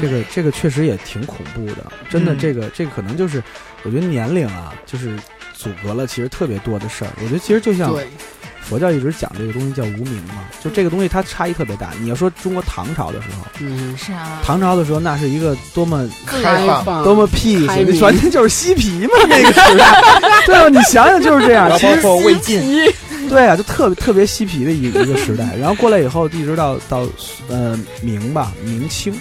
[0.00, 3.42] 这个这个确实也挺恐怖的，真的，这个这个可能就是，
[3.82, 5.16] 我觉得年龄啊，就是
[5.54, 7.10] 阻隔了其实特别多的事儿。
[7.22, 7.94] 我觉得其实就像
[8.62, 11.92] 佛教一直讲这个东西叫无名嘛，就这个东西它差异特别大。
[12.00, 20.02] 你要说中国唐朝的时候，嗯，是啊，唐朝的时候那是一个多么开放、多么 peace，完全就是嬉皮嘛那个时代。
[20.46, 21.70] 对吧，你想想就是这样。
[21.70, 22.60] 包括魏晋，
[23.28, 25.54] 对啊，就特别特别嬉皮的一一个时代。
[25.56, 27.06] 然后过来以后，一直到到
[27.48, 29.14] 呃明吧，明清。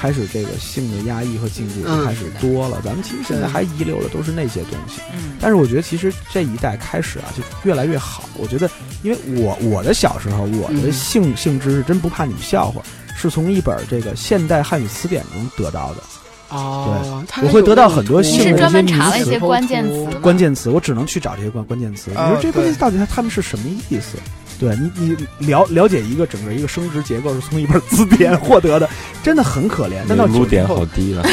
[0.00, 5.02] 开始这个性的压抑和禁锢就开始多了，咱们其实现在还遗留的都是那些东西。
[5.12, 8.24] 嗯，但是我觉得其实这一代开始啊，就越来越好。
[8.38, 8.70] 我觉得，
[9.02, 12.80] 因为我我的小时候，我的性性知识真不怕你们笑话，
[13.14, 16.02] 是从一本这个现代汉语词典中得到的。
[16.48, 22.10] 哦，对，我会得到很多性的专门查了一些关键词，关键词我只能去找这些关关键词。
[22.10, 24.16] 你说这关键词到底它他们是什么意思？
[24.60, 28.86] 对你，你了了解一个整个一个生殖结构是从一本字典获得的，
[29.22, 30.02] 真的很可怜。
[30.06, 31.24] 但到撸点好低了，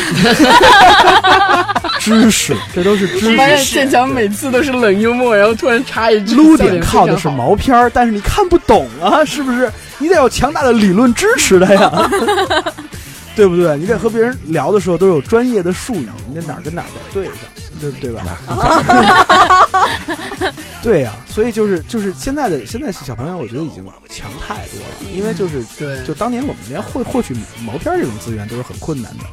[2.00, 3.36] 知识，这都是知识。
[3.36, 9.70] 发现建强每次都是冷幽默，然后突然插一句，撸点靠的是毛片儿，但是你看不懂啊，是不是？
[10.00, 12.10] 你得有强大的理论支持的呀。
[13.36, 13.78] 对不对？
[13.78, 17.34] 你得和别人聊的时候都有专业的术语，你得哪儿跟哪儿对上，
[17.80, 18.38] 对对吧？
[20.84, 27.36] 对呀，所以就是就是现在的现在小朋友，我觉得已经强太多了，因为就是对，就当年我们连获获取
[27.66, 29.24] 毛片这种资源都是很困难的。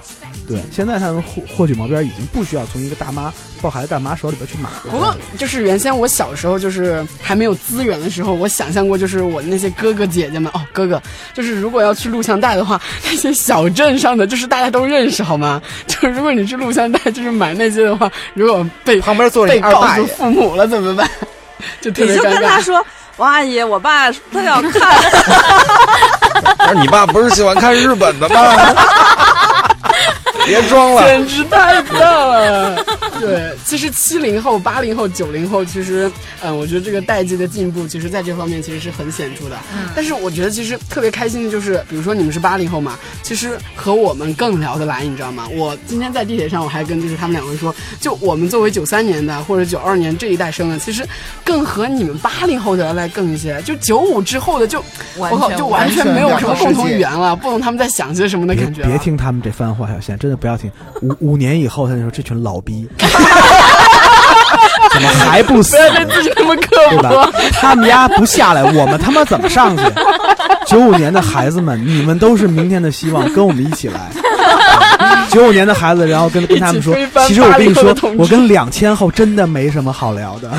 [0.47, 4.83] 对，现在他们获获取毛片已经不需要从一个大妈抱孩子大妈手里边去买了。
[4.91, 11.01] 不过，就是原先我小时候就是还没有资源的时候，我想象过，就是我那些哥哥姐姐们哦，哥哥，
[11.33, 15.63] 就是如果要去录像带的话，那些小镇上的就是大家都认识好吗？
[15.87, 21.09] 就是如果你去录像带，就是买那些的话，如果被旁边坐被告诉父母了怎么办？
[21.81, 22.85] 就特别你就跟他说，
[23.17, 24.73] 王阿姨，我爸他要看。
[26.59, 28.37] 不是你爸不是喜欢看日本的吗？
[30.45, 32.85] 别装了，简直太棒了！
[33.19, 36.11] 对，其实七零后、八零后、九零后，其实，
[36.43, 39.57] 嗯，我觉得这个代际的进步，其实在这方面其实是很显著的。
[39.75, 45.49] 嗯，但是我觉得其实特别开心的就是，比如说你们是八零后嘛，其实和我们更聊得来，你知道吗？
[45.55, 51.07] 我今天在地铁上，我还跟就是他们两位说，就我们作为九三年的或者九二年这一代生的，其实
[51.43, 53.63] 更和你们八零后聊得来更一些。
[53.63, 54.85] 就九五之后的，就
[55.17, 58.83] 我靠，就完全没有什么共同语言了，不懂他们在想些什么的感觉。
[58.83, 60.34] 别听他们这番话，小贤真的。
[60.37, 60.71] 不要听，
[61.03, 62.89] 五五年以后，他就说这群老逼，
[64.93, 65.77] 怎么还不死？
[65.77, 66.71] 不要对自己那么刻
[67.03, 67.31] 薄。
[67.53, 69.83] 他们家不下来，我们他妈怎么上去？
[70.67, 74.11] 九五年的孩子们，你们都是明天的希望，跟我们一起来。
[75.31, 76.95] 九五年的孩子，然后跟跟他们说，
[77.27, 80.51] 其实我跟你说，我跟两千后真的没什么好聊的。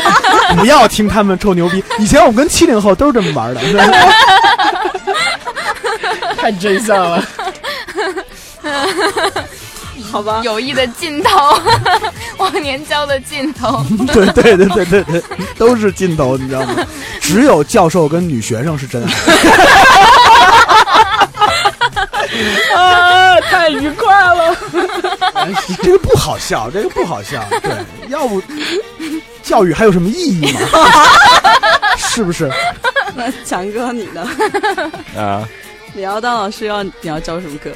[0.58, 1.82] 不要听他们臭牛逼。
[1.98, 3.60] 以前我跟七零后都是这么玩的。
[6.36, 7.22] 太真相了。
[10.10, 11.58] 好吧，友谊的尽头，
[12.38, 13.84] 忘年交的尽头。
[14.12, 15.22] 对对对对对对，
[15.56, 16.74] 都是尽头，你知道吗？
[17.20, 19.12] 只有教授跟女学生是真爱。
[22.74, 24.56] 啊，太愉快了！
[25.82, 27.44] 这个不好笑，这个不好笑。
[27.62, 27.72] 对，
[28.08, 28.42] 要不
[29.42, 30.60] 教育还有什么意义吗？
[31.96, 32.50] 是不是？
[33.14, 34.26] 那强哥你呢？
[35.16, 35.46] 啊。
[35.94, 37.70] 你要当老师要你要教什么课？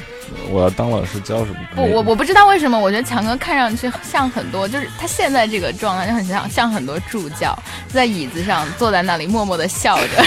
[0.49, 1.57] 我要当老师教什么？
[1.75, 7.57] 不，我我不知道为什么，我觉得强哥看上去像很多，就是他现在这个状态就很像像很多助教，
[7.91, 10.23] 在椅子上坐在那里默默的笑着，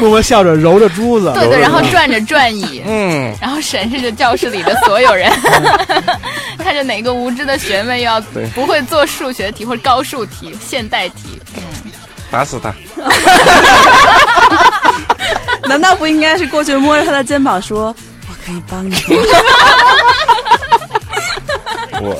[0.00, 5.30] 默默笑着揉着珠子，对对，然后转着转椅，嗯，然后审视着教室里的所有人，
[6.58, 8.20] 看着哪个无知的学妹要
[8.54, 11.62] 不会做数学题或者高数题、现代题，嗯，
[12.30, 12.74] 打死他。
[15.68, 17.94] 难道不应该是过去摸着他的肩膀说：“我
[18.50, 18.94] 可以帮你？”
[22.02, 22.16] 我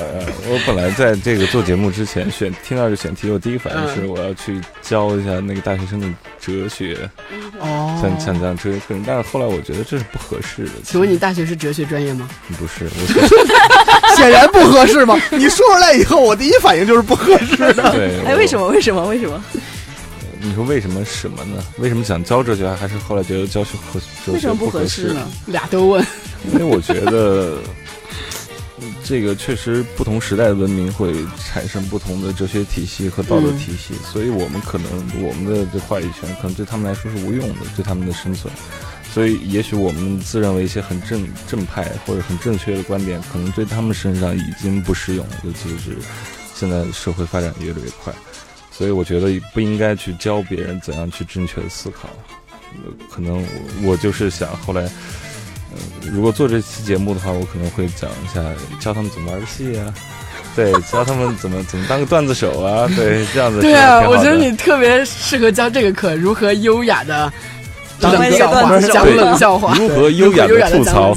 [0.46, 6.06] 我本来在这个做节目之前选听到这选题，我第一反应是我要去教一下那个大学生的
[6.38, 7.08] 哲学，
[7.58, 9.02] 哦，像像这样哲学课程。
[9.06, 10.72] 但是后来我觉得这是不合适的。
[10.84, 12.28] 请问你大学是哲学专业吗？
[12.58, 13.00] 不是，我
[14.16, 15.18] 显然不合适嘛。
[15.30, 17.90] 你说出来以后，我第一反应就是不合适的。
[17.92, 18.68] 对，哎，为什么？
[18.68, 19.06] 为什么？
[19.06, 19.42] 为什么？
[20.42, 21.62] 你说为什么什么呢？
[21.78, 25.28] 为什么想教哲学，还是后来觉得教学和哲学不合适呢？
[25.46, 26.04] 俩都问。
[26.52, 27.58] 因为我觉得，
[29.04, 34.90] 这个确实不同时代的文明会产生不同的哲学体系和道德体系，所以我们可能
[35.22, 38.52] 我们的这话语权可能对他们来说是无用的，对他们的生存。
[39.12, 45.98] 所以也许我们自认为一些很正正派或者很正确的观点，可能对他们身上已经不适用了，尤其是
[46.54, 48.14] 现在社会发展越来越快。
[48.80, 52.08] 所以我觉得不应该去教别人怎样去正确的思考，
[53.10, 53.46] 可能
[53.82, 54.88] 我就是想后来，
[56.10, 58.42] 如果做这期节目的话，我可能会讲一下
[58.80, 59.92] 教他们怎么玩游戏啊，
[60.56, 63.60] 对，教他们怎么怎么当个段子手啊，对，这样子。
[63.60, 67.30] 对啊，我觉得你特别适合教这个课，如何优雅的。
[68.00, 71.14] 讲冷笑话，讲冷笑话，如何优雅的吐槽？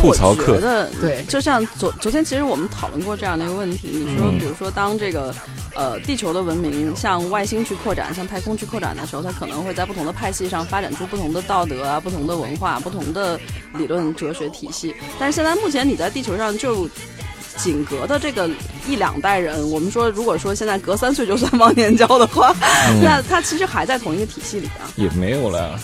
[0.00, 0.58] 吐槽课。
[1.00, 3.88] 对，就像昨昨天，其实我们讨论过这样的一个问题。
[3.88, 5.34] 你说，比如说，当这个
[5.74, 13.38] 呃地球的文明向外星去扩展，向太空去扩展的时候，它可能会在不同的派系上发展出不同的道德啊、不同的文化、不同的
[13.74, 14.94] 理论哲学体系。
[15.18, 16.88] 但是现在目前你在地球上就
[17.56, 18.48] 仅隔的这个
[18.88, 22.54] 一两代人，我们说，如果说现在隔三岁就算 忘年交的话，
[23.02, 24.88] 那他其实还在同一个体系里啊。
[24.96, 25.78] 也没有了。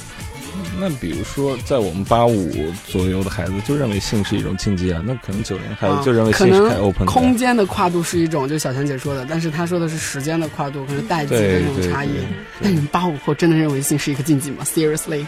[0.79, 2.51] 那比如说，在我们八五
[2.87, 7.13] 左右的孩子就认为性是一种禁忌啊，那可能九零孩子就认为性是太 open 的。
[7.13, 12.11] 空间的跨度是一种，就小强姐说的，但是她说的是时间的跨度，可能代际的那种差异。
[12.59, 15.25] 那你们八五后真的认为性是一个禁忌吗？Seriously？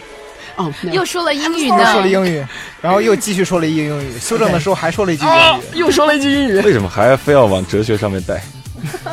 [0.57, 2.45] 哦， 又说了英语呢，说了英语，
[2.81, 6.57] 然后又继续说了一句英语， 修正的时候还说了一句英语，又说了一句英语。
[6.61, 8.43] 为什么还非要往哲学上面带？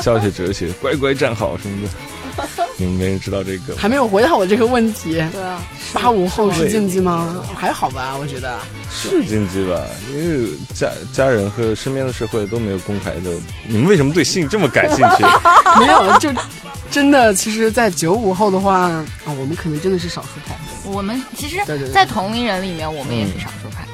[0.01, 2.62] 教些哲学，乖乖站好什么的。
[2.77, 5.13] 你们没人知道这个，还没有回答我这个问题。
[5.31, 5.61] 对啊，
[5.93, 7.43] 八五后是禁忌吗？
[7.55, 8.59] 还好吧，我觉得
[8.91, 9.79] 是禁忌吧，
[10.11, 13.31] 因为家家人和身边的社会都没有公开的。
[13.67, 15.23] 你们为什么对性这么感兴趣？
[15.79, 16.29] 没有，就
[16.91, 20.55] 真的，其实，在九五后的话啊，我们可能真的是少数派。
[20.85, 21.57] 我们其实，
[21.93, 23.85] 在同龄人里面，我们也是少数派。
[23.87, 23.92] 嗯。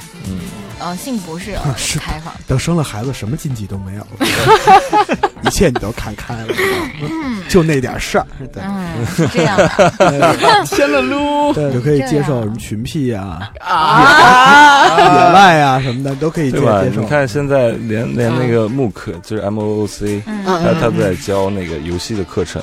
[0.81, 1.53] 嗯，性不是
[1.99, 2.33] 开放。
[2.47, 4.25] 等生了孩子，什么禁忌都没有了，
[5.43, 6.53] 一切你都看开了，
[7.49, 8.25] 就那点事儿。
[8.55, 9.57] 嗯，是这样。
[10.65, 13.51] 添了撸，对，就可以接受什么群癖呀、
[14.97, 17.01] 野外啊什么的，都可以接受。
[17.01, 22.61] 你看现在连连那个 MOOC 就是 M O O C，他他在教那个游戏的课程，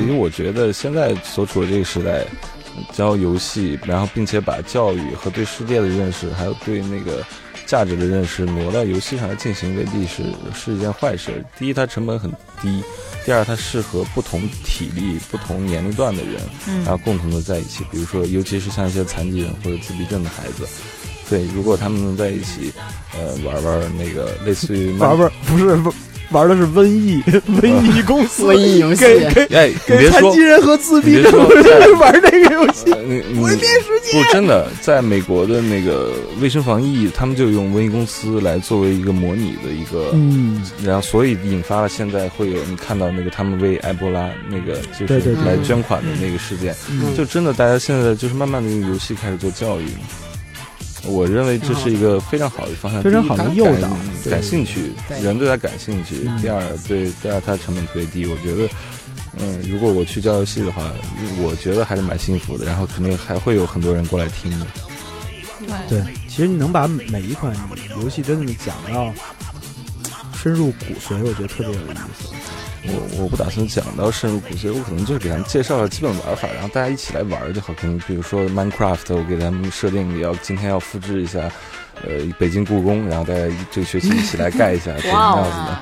[0.00, 2.24] 因为我觉得现在所处的这个时代。
[2.92, 7.24] 教游戏，然后并且把教育和对世界的认识，还有对那个。
[7.68, 10.22] 价值的认识挪到游戏上来进行未必是
[10.54, 11.44] 是一件坏事。
[11.58, 12.30] 第一，它成本很
[12.62, 12.82] 低；
[13.26, 16.40] 第二，它适合不同体力、不同年龄段的人，
[16.82, 17.84] 然后共同的在一起。
[17.92, 20.66] 比如说，尤其是像一些残疾人或者自闭症的孩子，
[21.28, 22.72] 对，如果他们能在一起，
[23.14, 25.92] 呃，玩玩那个类似于玩玩，不是不。
[26.30, 27.22] 玩的是瘟疫，
[27.60, 29.04] 瘟疫公司瘟疫游戏，
[29.50, 31.32] 哎，给残疾人和自闭症
[31.98, 34.22] 玩这个游戏，毁灭世界。
[34.22, 46.74] 不，真的，在美国的那个卫生防疫，他们就用瘟疫公司来作为一个模拟的一个，嗯，然后所以引发了现在会有你看到那个他们为埃博拉那个就是来捐款的那个事件，
[47.16, 49.86] 就真的大家现在就是慢慢的用游戏开始做教育。
[51.04, 53.88] 我认为这是一个非常好的方向，非常好的诱导，
[54.30, 54.92] 感兴趣，
[55.22, 56.28] 人对他感兴趣。
[56.42, 58.26] 第二，对第二，它成本特别低。
[58.26, 58.68] 我觉得，
[59.38, 60.90] 嗯，如果我去教游戏的话，
[61.40, 62.66] 我觉得还是蛮幸福的。
[62.66, 64.66] 然后肯定还会有很多人过来听的。
[65.88, 67.54] 对，其实你能把每一款
[68.00, 69.12] 游戏真的讲到
[70.34, 72.34] 深入骨髓，我觉得特别有意思。
[72.88, 77.72] 我我不打算讲到深入骨髓，我可能就是给他们介绍了基本玩法，然后大家一起来玩就好。
[77.74, 81.40] 可能比如说 Minecraft，我给他们设定要今天要复制一下，
[82.02, 85.78] 呃，北京故宫，然后大家这个学期一起来盖一下， 这样子的。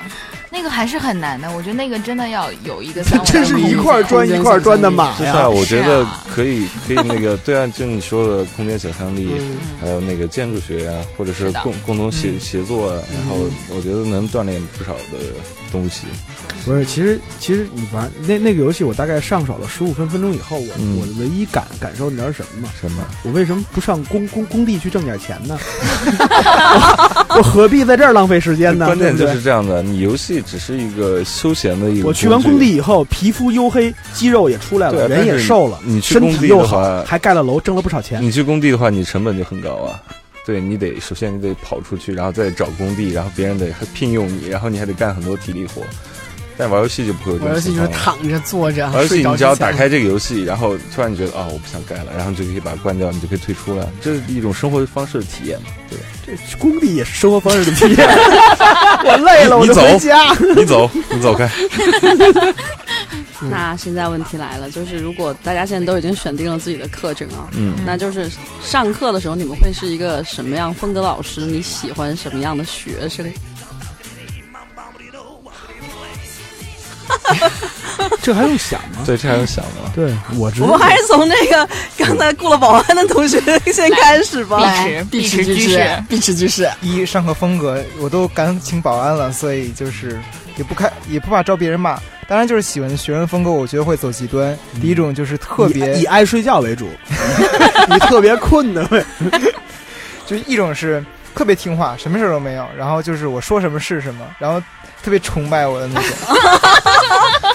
[0.49, 3.03] 那个还是很难的，我觉得那个真的要有一个。
[3.27, 5.15] 这是一块砖一块砖的马呀！
[5.19, 9.29] 是啊，我觉得可以可以那个对啊，就你说的空间想象力，
[9.79, 13.37] 还有那个建筑学啊，或者是共共同协协作啊，然后
[13.69, 15.19] 我觉得能锻炼不少的
[15.77, 16.07] 东西。
[16.65, 22.69] 不是，其实其实你玩那那个游戏，我大概上手了十五分分钟以后，我我的唯一感感受你知道是什么吗？
[22.81, 23.05] 什么？
[23.23, 25.59] 我为什么不上工工工地去挣点钱呢？
[27.39, 28.87] 我何必在这儿浪费时间呢？
[28.87, 30.43] 关键就是这样的，你游戏。
[30.47, 32.09] 只是一个休闲的一个。
[32.09, 35.79] 我去完工地以后，皮肤黝黑，肌肉也出来了，人也瘦了。
[35.85, 38.23] 你去工地的话，还盖了楼，挣了不少钱。
[38.23, 40.03] 你去工地的话，你成本就很高啊。
[40.47, 45.83] 对你得首先你得跑出去，然后再找工地，然后别人得聘用你，然后你还得干很多体力活。
[46.59, 48.87] 但玩游戏就不会有这种玩游戏就是躺着坐着。
[48.91, 53.93] 玩游戏你只要打开这个游戏，然后突然你觉得啊我不想干了，然后你就可以把它关掉，你就可以退出了。
[54.01, 56.05] 这是一种生活方式的体验嘛，对吧？
[56.25, 58.09] 这工地也是生活方式的体验。
[59.05, 60.33] 我累了，我就回家。
[60.57, 61.51] 你走，你走开。
[63.41, 68.31] 那现在问题来了，就是如果大家现在都已经选定了自己的课程啊，嗯，那就是
[68.63, 71.43] 上课的时候你们会是一个什么样风格老师？
[71.43, 73.31] 你喜欢什么样的学生？
[78.23, 79.03] 这还用想吗？
[79.05, 79.93] 对，这还用想吗？
[79.95, 83.41] 对我知，我们还是从那个刚才雇了保安的同学
[83.73, 84.61] 先开始吧。
[85.11, 86.69] 必吃必吃居士，必吃居士。
[86.81, 90.19] 一上课风格我都敢请保安了，所以就是
[90.57, 91.99] 也不开，也不怕招别人骂。
[92.29, 94.59] 当然，就是喜欢的学生风格，我觉得会走极端。
[94.81, 96.89] 第一种就是特别以爱睡觉为主，
[97.89, 99.05] 你特别困的，
[100.27, 101.05] 就一种是
[101.35, 104.63] 特别听话，什么事都没有，然后就是我说什么是什么，然后。
[105.03, 106.11] 特别崇拜我的那种，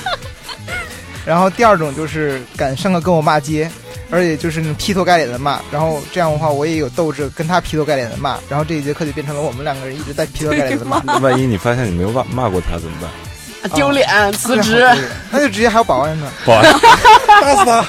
[1.25, 3.69] 然后第二种就是敢上课跟我骂街，
[4.11, 11.01] 而且就是那种劈头盖脸的骂，然后这样的话我也有斗志跟他劈头盖脸的骂，然后这一节课就变成了我们两个人一直在劈头盖脸的骂。
[11.19, 13.09] 万一你发现你没有骂骂过他怎么办？
[13.75, 14.83] 丢脸，辞职，
[15.29, 16.63] 那就直接还有保安呢，保安
[17.27, 17.85] 打死他。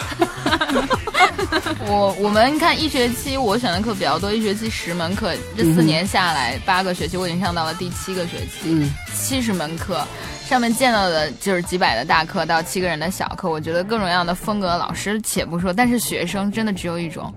[1.86, 10.06] 我我们看一学期我选的课比较多，一学期十门课，这四年下来八个学期，我已经上到了第七个学期，七十门课，
[10.52, 17.32] 上面见到的就是几百的大课到七个人的小课，我觉得各种各样的风格老师且不说，但是学生真的只有一种，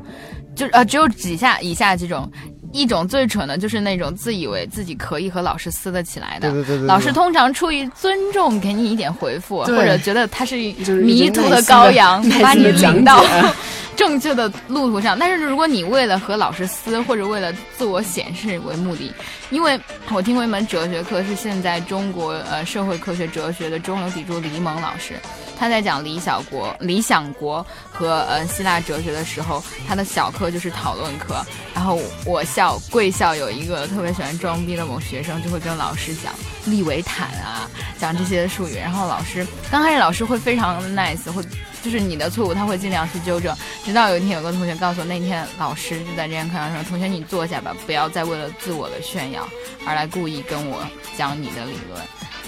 [0.54, 2.30] 就呃只有几下以下几种。
[2.74, 6.86] 一种最蠢的就是那种自以为自己可以和老师撕得起来的，对对对。
[6.86, 13.24] 老师通常出于尊重给你一点回复，或者觉得他是迷途的羔羊， 把你领到
[13.96, 15.18] 正确的路途上。
[15.18, 19.14] 但是如果你为了和老师撕，或者为了自我显示为目的，
[19.50, 19.80] 因为
[20.12, 25.20] 我听过一门哲学课，是现在中国呃社会科学哲学的中流砥柱李蒙老师。
[25.58, 31.42] 他在讲理想国、理想国和呃希腊哲学的时候，他的小课就是讨论课。
[31.74, 36.34] 然后我校贵校有一个特别喜欢装逼的某学生，就会跟老师讲
[36.66, 38.76] 利维坦啊，讲这些术语。
[38.76, 41.42] 然后老师刚开始老师会非常 nice，会
[41.86, 43.56] 就是你的错误他会尽量去纠正。
[43.86, 49.48] 直到有一天有个同学告诉我，那天老师就在这堂课堂上说：“同学你坐下吧，不要再为了自我的炫耀
[49.86, 50.84] 而来故意跟我
[51.16, 52.02] 讲你的理论。”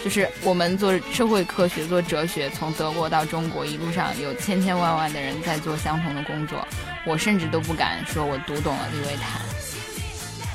[0.04, 6.68] 就是我们做社会科学、做哲学，从德国到中国，一路上有千千万万的人在做相同的工作。
[7.06, 9.40] 我甚至都不敢说我读懂了利维坦，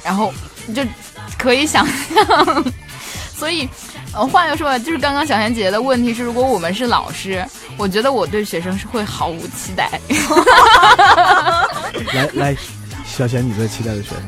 [0.05, 0.35] 然后
[0.75, 0.83] 就
[1.39, 2.65] 可以想象。
[3.35, 3.69] 所以，
[4.15, 7.45] 呃，话又说，就是刚刚小贤姐姐的问题是，如果我们是老师，
[7.79, 9.99] 我觉得我对学生是会毫无期待。
[12.13, 12.57] 来来，
[13.07, 14.19] 小贤，你最期待的学生？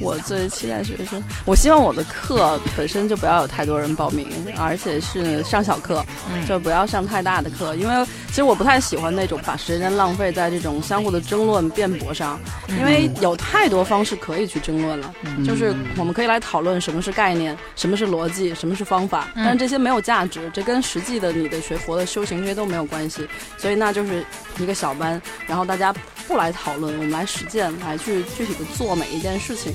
[0.00, 4.28] 我最期待学生，我希望我的课本身就不要有太多人报名，
[4.58, 6.04] 而且是上小课，
[6.46, 12.38] 就不要上太大的课，因为其实我不太喜欢那种把时间浪费在这种相互的争论辩驳上，
[12.68, 23.26] 因为有太多方式可以去争论了，就是我们可以来讨论什么是概念，什么是逻辑，什么是方法，但是这些没有价值，这跟实际的你的学佛的修行这些都没有关系，
[23.56, 24.24] 所以那就是
[24.58, 25.94] 一个小班，然后大家
[26.26, 29.72] 不来讨论，我们来实践，来去具体的做每一件事情。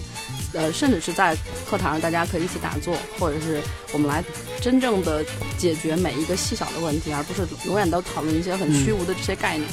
[0.53, 1.33] 呃，甚至是在
[1.69, 3.61] 课堂上，大家可以一起打坐，或者是
[3.93, 4.21] 我们来
[4.59, 5.23] 真正的
[5.57, 9.69] 解决每一个细小的问题，而不是永远都讨论一些很虚无的这些概念。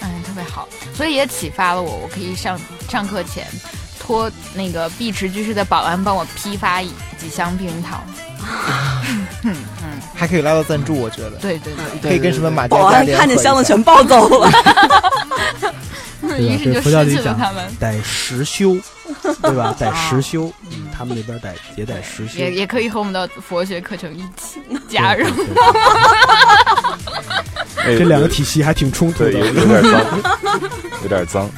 [0.00, 2.56] 嗯，特别好，所以也启发了我，我可以上
[2.88, 3.44] 上课前
[3.98, 6.80] 托那个碧池居士的保安帮我批发
[7.18, 8.00] 几箱避孕套。
[9.42, 11.30] 嗯嗯，还可以拉到赞助，我觉得。
[11.38, 14.50] 对对对，可以跟什么马家保安看见箱子全抱走了。
[16.38, 17.64] 于是就失去了他们。
[17.78, 18.76] 得实修，
[19.42, 19.74] 对吧？
[19.78, 25.26] 得实修，嗯，他们那边得也得实修，也也可以和我们的佛学课程一起加入。
[27.82, 30.06] 这两个体系还挺冲突的，有点脏，
[31.02, 31.48] 有点脏，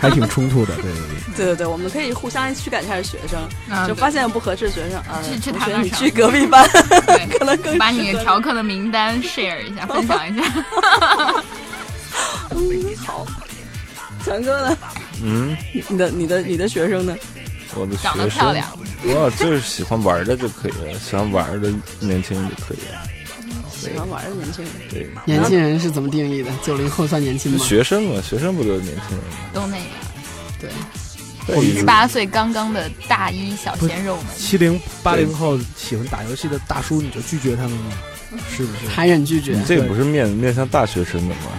[0.00, 1.18] 还挺冲突的，对对对。
[1.36, 6.68] 对对对，我们可以互相驱赶一下学生，就发现不合适的学生啊，去去他那去隔壁班，
[7.38, 10.44] 可能更把你调课的名单 share 一下，分享一下。
[13.06, 13.26] 好。
[14.28, 14.78] 强哥呢？
[15.22, 15.56] 嗯，
[15.88, 17.16] 你的、你的、你的学生呢？
[17.74, 18.66] 我的长得漂亮，
[19.04, 23.02] 我就是喜欢玩的就可以了，喜欢玩的年轻人就可以了。
[23.70, 26.50] 喜欢玩的年轻人，对，年轻人是怎么定义的？
[26.64, 27.58] 九零后算年轻吗？
[27.58, 29.36] 学生嘛，学生不都是年轻人吗？
[29.52, 29.86] 都那样，
[31.46, 34.26] 对，十八岁刚刚的大一小鲜肉们。
[34.36, 37.92] 七零八零后喜欢打游戏的大叔，你就拒绝他们吗？
[38.50, 38.92] 是不是？
[38.92, 39.56] 残忍拒绝？
[39.66, 41.52] 这个不是面面向大学生的吗？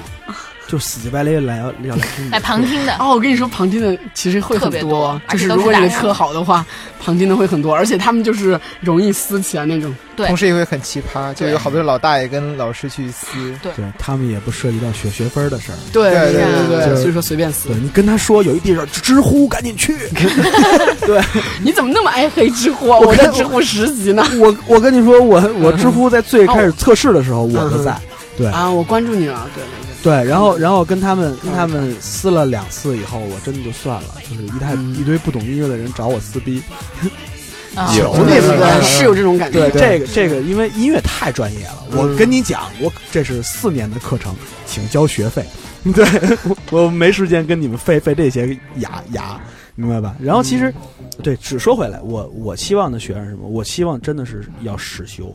[0.70, 3.10] 就死乞白赖来要要来听，来旁听的哦。
[3.10, 6.64] 我跟你说，旁听的其实会很多，就是如果你的课好的话，
[7.04, 9.92] 旁听的会很多，而且他们就是容易撕起来那种。
[10.16, 13.28] 对，同时也会很奇葩，就有好多老大爷跟老师去撕。
[13.64, 15.76] 对，他们也不涉及到学学分的事儿。
[15.92, 16.34] 对对
[16.68, 17.70] 对对，所以说随便撕。
[17.70, 19.98] 你跟他说有一地方知乎，赶紧去。
[21.02, 21.20] 对，
[21.64, 22.90] 你怎么那么爱黑知乎？
[22.90, 24.24] 我在知乎十级呢。
[24.38, 27.98] 我我跟你说，我我知乎在最开始测试的时候，我都在。
[28.38, 29.50] 对啊，我关注你了。
[29.56, 29.64] 对。
[30.02, 36.62] 对，然后然后跟他们跟他们撕了两次以后，我真的就算了，就是一太一堆不懂音乐的人找我撕逼，
[37.98, 39.70] 有那个是有这种感觉。
[39.70, 44.34] 对，这个这个，因为音乐太专业了，我跟你讲，我这是四年的课程，
[44.66, 45.44] 请交学费。
[45.94, 46.06] 对，
[46.72, 49.40] 我没时间跟你们费费这些牙牙，
[49.76, 50.16] 明白吧？
[50.20, 50.74] 然后其实，
[51.24, 53.48] 对，只说回来，我我希望的学生是什么？
[53.48, 55.34] 我希望真的是要实修。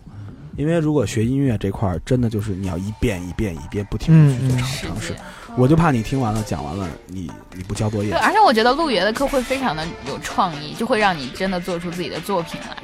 [0.56, 5.14] 因为如果学音乐这块儿，真的就是你要一遍一遍一遍不停的去做尝尝试，
[5.56, 8.10] 我就怕你听完了讲完了，你你不交作业。
[8.10, 12.76] 对，而且我觉得陆爷的课会非常的有创意，就会让你真的做出自己的作品来。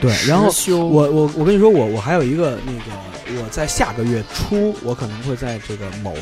[0.00, 6.14] 对，然后我我我跟你说，我我还有一个那个，我在下个月初，我可能会在这个某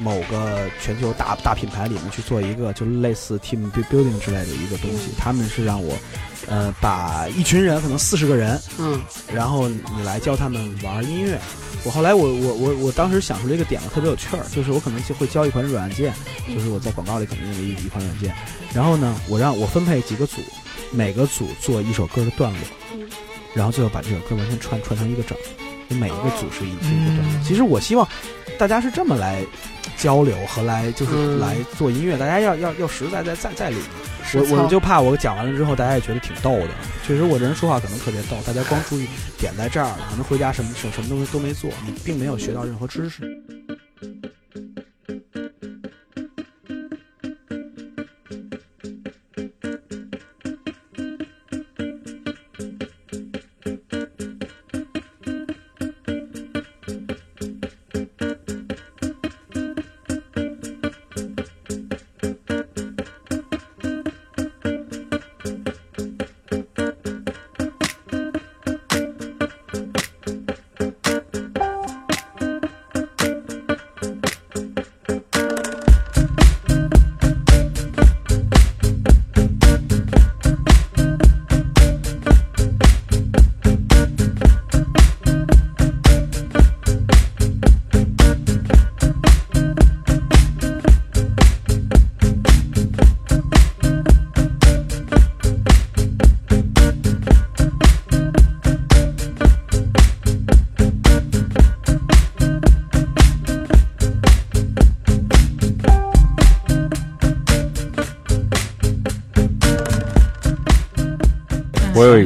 [0.00, 5.96] 某个全球大大品牌里面去做一个，就类似 team building 之类的一个东西，他们是让我。
[6.46, 9.00] 呃，把一群人，可能四十个人，嗯，
[9.32, 11.40] 然后你来教他们玩音乐。
[11.84, 16.12] 我后来，我我我我当时想出了一个点子，特别有趣儿，就是我可能就会教一款软件，
[16.54, 18.34] 就是我在广告里肯定用的一一款软件。
[18.74, 20.42] 然后呢，我让我分配几个组，
[20.90, 22.60] 每个组做一首歌的段落，
[23.54, 25.34] 然后最后把这首歌完全串串成一个整。
[25.88, 27.44] 你每一个组是一是一个段落。
[27.44, 28.08] 其实我希望
[28.58, 29.44] 大家是这么来
[29.96, 33.84] 交流和来就是来做音乐，大家要要要实在在在在里面。
[34.34, 36.70] 我我就怕我讲完了之后，大家也觉得挺逗的。
[37.06, 39.06] 确实，我这人说话可能特别逗，大家光注意
[39.38, 43.22] 点在这儿，可能回家什么什什么东西都没做，你并没有学到任何知识。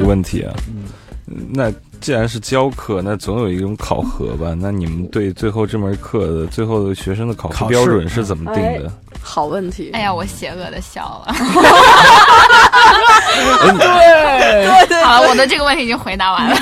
[0.09, 0.55] 问题啊，
[1.51, 4.55] 那既然是教课，那总有一种考核吧？
[4.59, 8.91] 那你们对最后这门课的最后的学生的考核标准是怎么定的？
[9.21, 9.91] 好问题！
[9.93, 11.35] 哎呀，我邪恶的笑了。
[13.79, 16.57] 对对，好了，我的这个问题已经回答完了。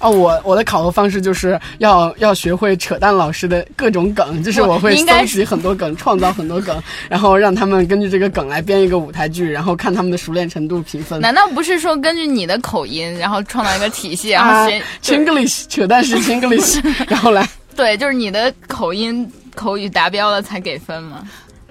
[0.00, 11.20] 哦，我我的考核方式就是要要学会扯淡老师的各种梗，就是我会搜集很多梗，创造很多梗，然后让他们根据这个梗来编一个舞台剧，然后看他们的熟练程度评分。
[11.20, 21.22] 难道不是说根据你的口音，然后创造一个体系，然后学 Chinglish 扯淡是 Chinglish，然后来 对，就是你的口音口语达标了才给分吗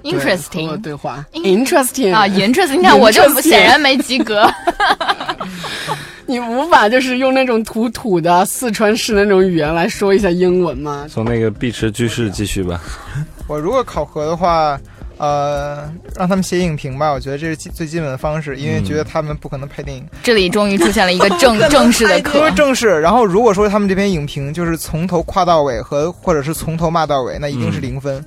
[0.03, 4.49] ？Interesting 对话，Interesting 啊，Interesting，你看我就 显然没及格。
[6.30, 11.05] 你无法就是用那种土土的四川式那种语言来说一下英文吗？
[11.09, 12.82] 从那个碧池居士继续吧。
[13.47, 14.78] 我如果考核的话，
[15.18, 20.05] 呃，让他们写影评吧，我觉得这是最基本的方式，因为觉得他们不可能拍电影。
[20.24, 22.99] 这里终于出现了一个正 正式的课，正式。
[23.01, 28.24] 然后如果说他们这篇影评就是从头夸到尾和或者是从头骂到尾，那一定是零分。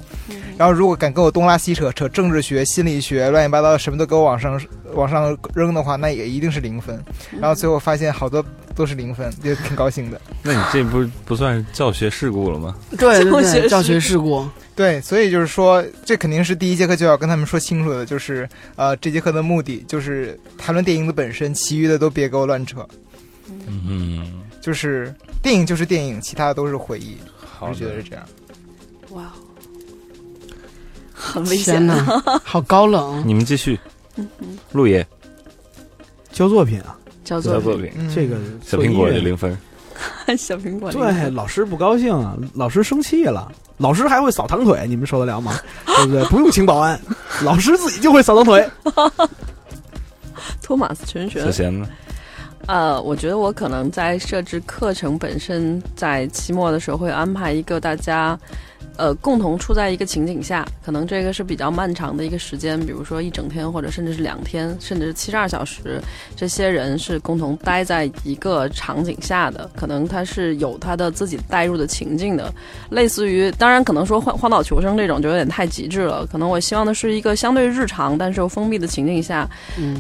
[0.59, 4.61] 然后如果敢跟我东拉西扯，扯政治学、心理学，乱七八糟什么都给我往上
[4.93, 7.03] 往上扔的话，那也一定是零分。
[7.41, 10.21] 然后最后发现好多都是零分， 也挺高兴的。
[10.43, 12.77] 那你这不不算是教学事故了吗？
[12.99, 14.47] 对对对，教学事故。
[14.77, 22.87] 对，所以就是说，这肯定是第一节课就要跟他们说清楚的，就是呃，这节课的目的就是谈论电影的本身，其余的都别给我乱扯。
[23.67, 27.17] 嗯，就是电影就是电影，其他的都是回忆。
[27.61, 28.25] 我觉得是这样。
[29.11, 29.31] 哇。
[31.23, 33.23] 很危险呐，好高冷。
[33.29, 33.79] 你们继续，
[34.73, 35.07] 陆爷
[36.33, 36.99] 交作品啊，
[37.39, 39.57] 交作品，这个小苹果零分，
[40.37, 45.55] 小苹果对老师不高兴啊，老师生气了，老师还会扫堂腿，你们受得了吗？
[45.87, 46.25] 对不对？
[46.25, 47.01] 不用请保安，
[47.45, 48.69] 老师自己就会扫堂腿。
[50.61, 51.89] 托马斯全旋，小贤呢？
[52.67, 58.39] 呃，我觉得我可能在设置课程本身，在期末的时候会安排一个大家。
[59.01, 66.03] 呃，共同处在一个情景下，可能这个是比较漫长的一个时间，比如说一整天，或者甚至是两天，甚至是七十二小时。
[66.37, 72.53] 这些人是共同待在一个场景下的，可能他是有他的自己带入的情境的，
[72.91, 76.27] 类似于，当然可能说荒荒岛求生这种就有点太极致了。
[76.27, 79.49] 可能我希望的是一个相对日常，但是又封闭的情境下，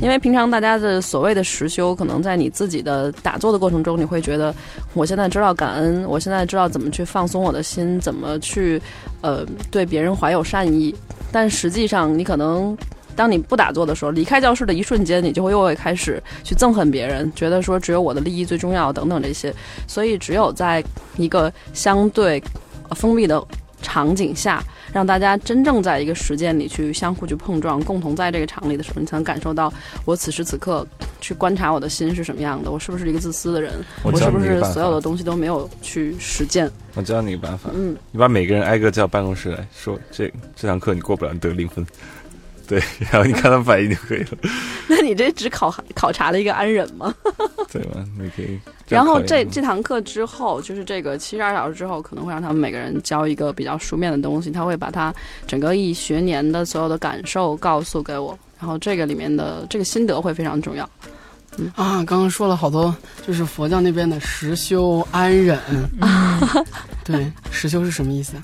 [0.02, 4.54] 因为平常大家的所谓的实修，可能在你自己的打坐的过程中，你会觉得，
[4.92, 8.78] 我现在知道感恩，我现在知道怎么去放松我的心，怎么去。
[9.20, 10.94] 呃，对别人怀有善意，
[11.30, 12.76] 但实际上你可能，
[13.14, 19.54] 当你不打坐的时候，离开教室的一瞬间，你就会又会开始去憎恨别人，觉得说只有我的利益最重要等等这些。
[19.86, 20.82] 所以，只有在
[21.16, 22.42] 一个相对
[22.96, 23.42] 封闭的
[23.82, 24.62] 场景下。
[24.92, 29.72] 让大家真正在一个实践里去相互去碰撞，共同在这个场里的时候，你才能感受到
[30.04, 30.84] 我此时此刻
[31.20, 33.72] 去观察我的心是什么样的，我是不是一个自私的人，
[34.02, 36.68] 我是不是所有的东西都没有去实践。
[36.94, 41.86] 我教你一个办法，嗯，你把每个人挨个叫办公室来说，这这堂课你过不了，你得零分。
[42.70, 44.28] 对， 然后你看他反应就可以了。
[44.88, 47.12] 那你这只考考察了一个安忍吗？
[47.72, 48.06] 对吗？
[48.16, 48.56] 你可以。
[48.88, 54.52] 然后这这堂课之后，就是这个七十二小时之后，可能会让他们每个人教一个比较书面的东西。
[54.52, 55.12] 他会把他
[55.48, 60.88] 整个一学年的所有的感受告诉给我，然后这个里面的这个心得会非常重要。
[61.58, 62.94] 嗯啊，刚刚说了好多，
[63.26, 65.58] 就是佛教那边的实修安忍。
[67.04, 68.42] 对，实修是什么意思啊？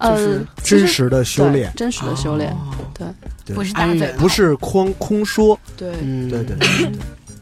[0.00, 2.56] 就是真实的修炼，真实的修炼。
[3.44, 5.58] 对，不是安忍，不是空空说。
[5.76, 6.68] 对，嗯，对对对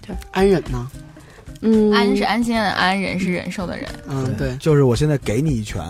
[0.06, 0.16] 对。
[0.32, 0.90] 安忍呢？
[1.62, 3.88] 嗯，安是安心的安，忍是忍受的忍。
[4.06, 5.82] 嗯，对，就是我现在给你一拳，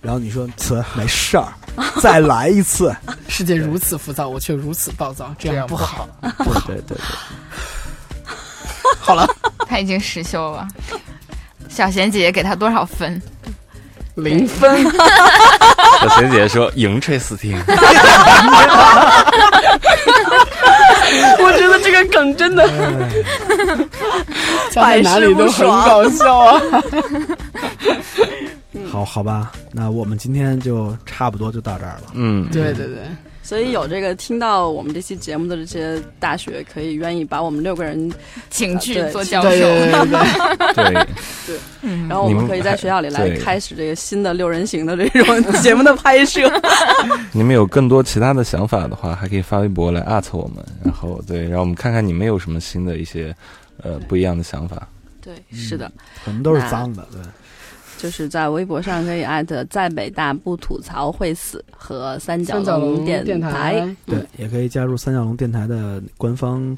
[0.00, 1.52] 然后你说词没事儿，
[2.00, 2.94] 再来一次。
[3.28, 6.08] 世界如此浮躁，我却如此暴躁，这样不好。
[6.44, 6.98] 不好， 对对对。
[9.00, 9.26] 好了，
[9.66, 10.68] 他已经实修了。
[11.68, 13.20] 小贤姐姐给他多少分？
[14.18, 14.84] 零分。
[16.00, 17.58] 小贤姐姐说：“迎吹四听。
[21.40, 22.68] ”我觉得这个梗真的，
[24.70, 26.60] 在哪里都很搞笑啊！
[28.90, 32.12] 好好吧，那我们今天就差不多就到这儿了。
[32.14, 32.96] 嗯，对对对。
[33.48, 38.12] 所以有这个听到我们这期节目的这些大学，可以愿意把我们六个人
[38.50, 39.48] 请去做教授，
[40.74, 41.06] 对
[41.46, 41.56] 对，
[42.06, 46.46] 然后我们可以在学校里来开始这个新的六人行的这种节目的拍摄。
[47.32, 53.34] 你们有更多其他的想法的话，还可以发微博来艾特我们，然后对，让我们看看你们有什么新的一些
[53.82, 54.86] 呃不一样的想法。
[55.22, 55.90] 对，是的，
[56.22, 57.22] 可能都是脏的，对。
[57.98, 66.74] 就是在微博上可以艾特在北大不吐槽会死和三角龙电台，对，也可以加入三角龙电台的官方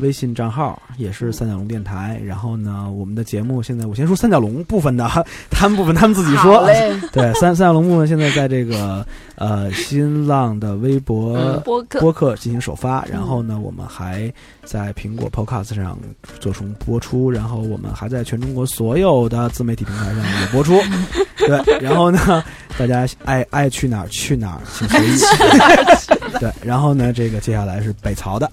[0.00, 2.20] 微信账号，也是三角龙电台。
[2.24, 5.08] 然后呢，我们的节目现在我先说三角龙部分的，
[5.50, 6.66] 他们部分他们自己说。
[7.12, 14.32] 对，三三角龙部分现在在这个呃新浪的微博播客播客进行首发，然后呢，我们还
[14.64, 15.98] 在苹果 Podcast 上
[16.40, 20.78] 做出播出，然后我们还在全中国所有的自媒体平台上也播出。
[21.38, 22.42] 对，然后呢，
[22.76, 26.38] 大家爱 爱去哪儿去哪儿，请随意。
[26.38, 28.50] 对，然后呢，这个接下来是北曹的。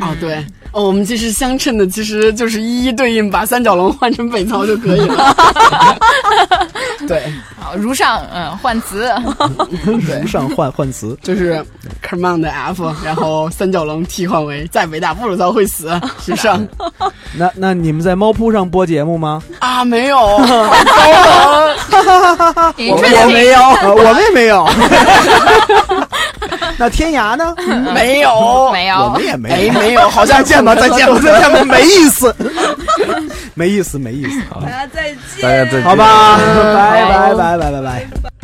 [0.00, 5.34] 哦，对，哦，我们其实相称的，其实就是一一对应，把三角龙换成北曹就可以了。
[7.08, 7.22] 对，
[7.60, 9.10] 好，如上，嗯，换词，
[9.84, 11.64] 如上换换词，就是
[12.02, 15.88] come on 的 F，然后三角龙替换为在北大不如早会死，
[16.26, 16.66] 如上。
[17.38, 19.42] 那那你们在猫扑上播节目吗？
[19.60, 20.42] 啊，没有，我
[22.86, 22.96] 我
[23.32, 23.60] 没有，
[23.94, 24.66] 我们也没有。
[26.78, 27.54] 那天涯呢？
[27.94, 30.08] 没有， 没有，我们也没有，没有。
[30.08, 32.34] 好，像见吧，再见吧， 再见吧，没意思，
[33.54, 34.40] 没意思，没意思。
[34.62, 36.38] 大家再见，大家再见，好吧，
[36.74, 38.35] 拜拜拜拜拜拜。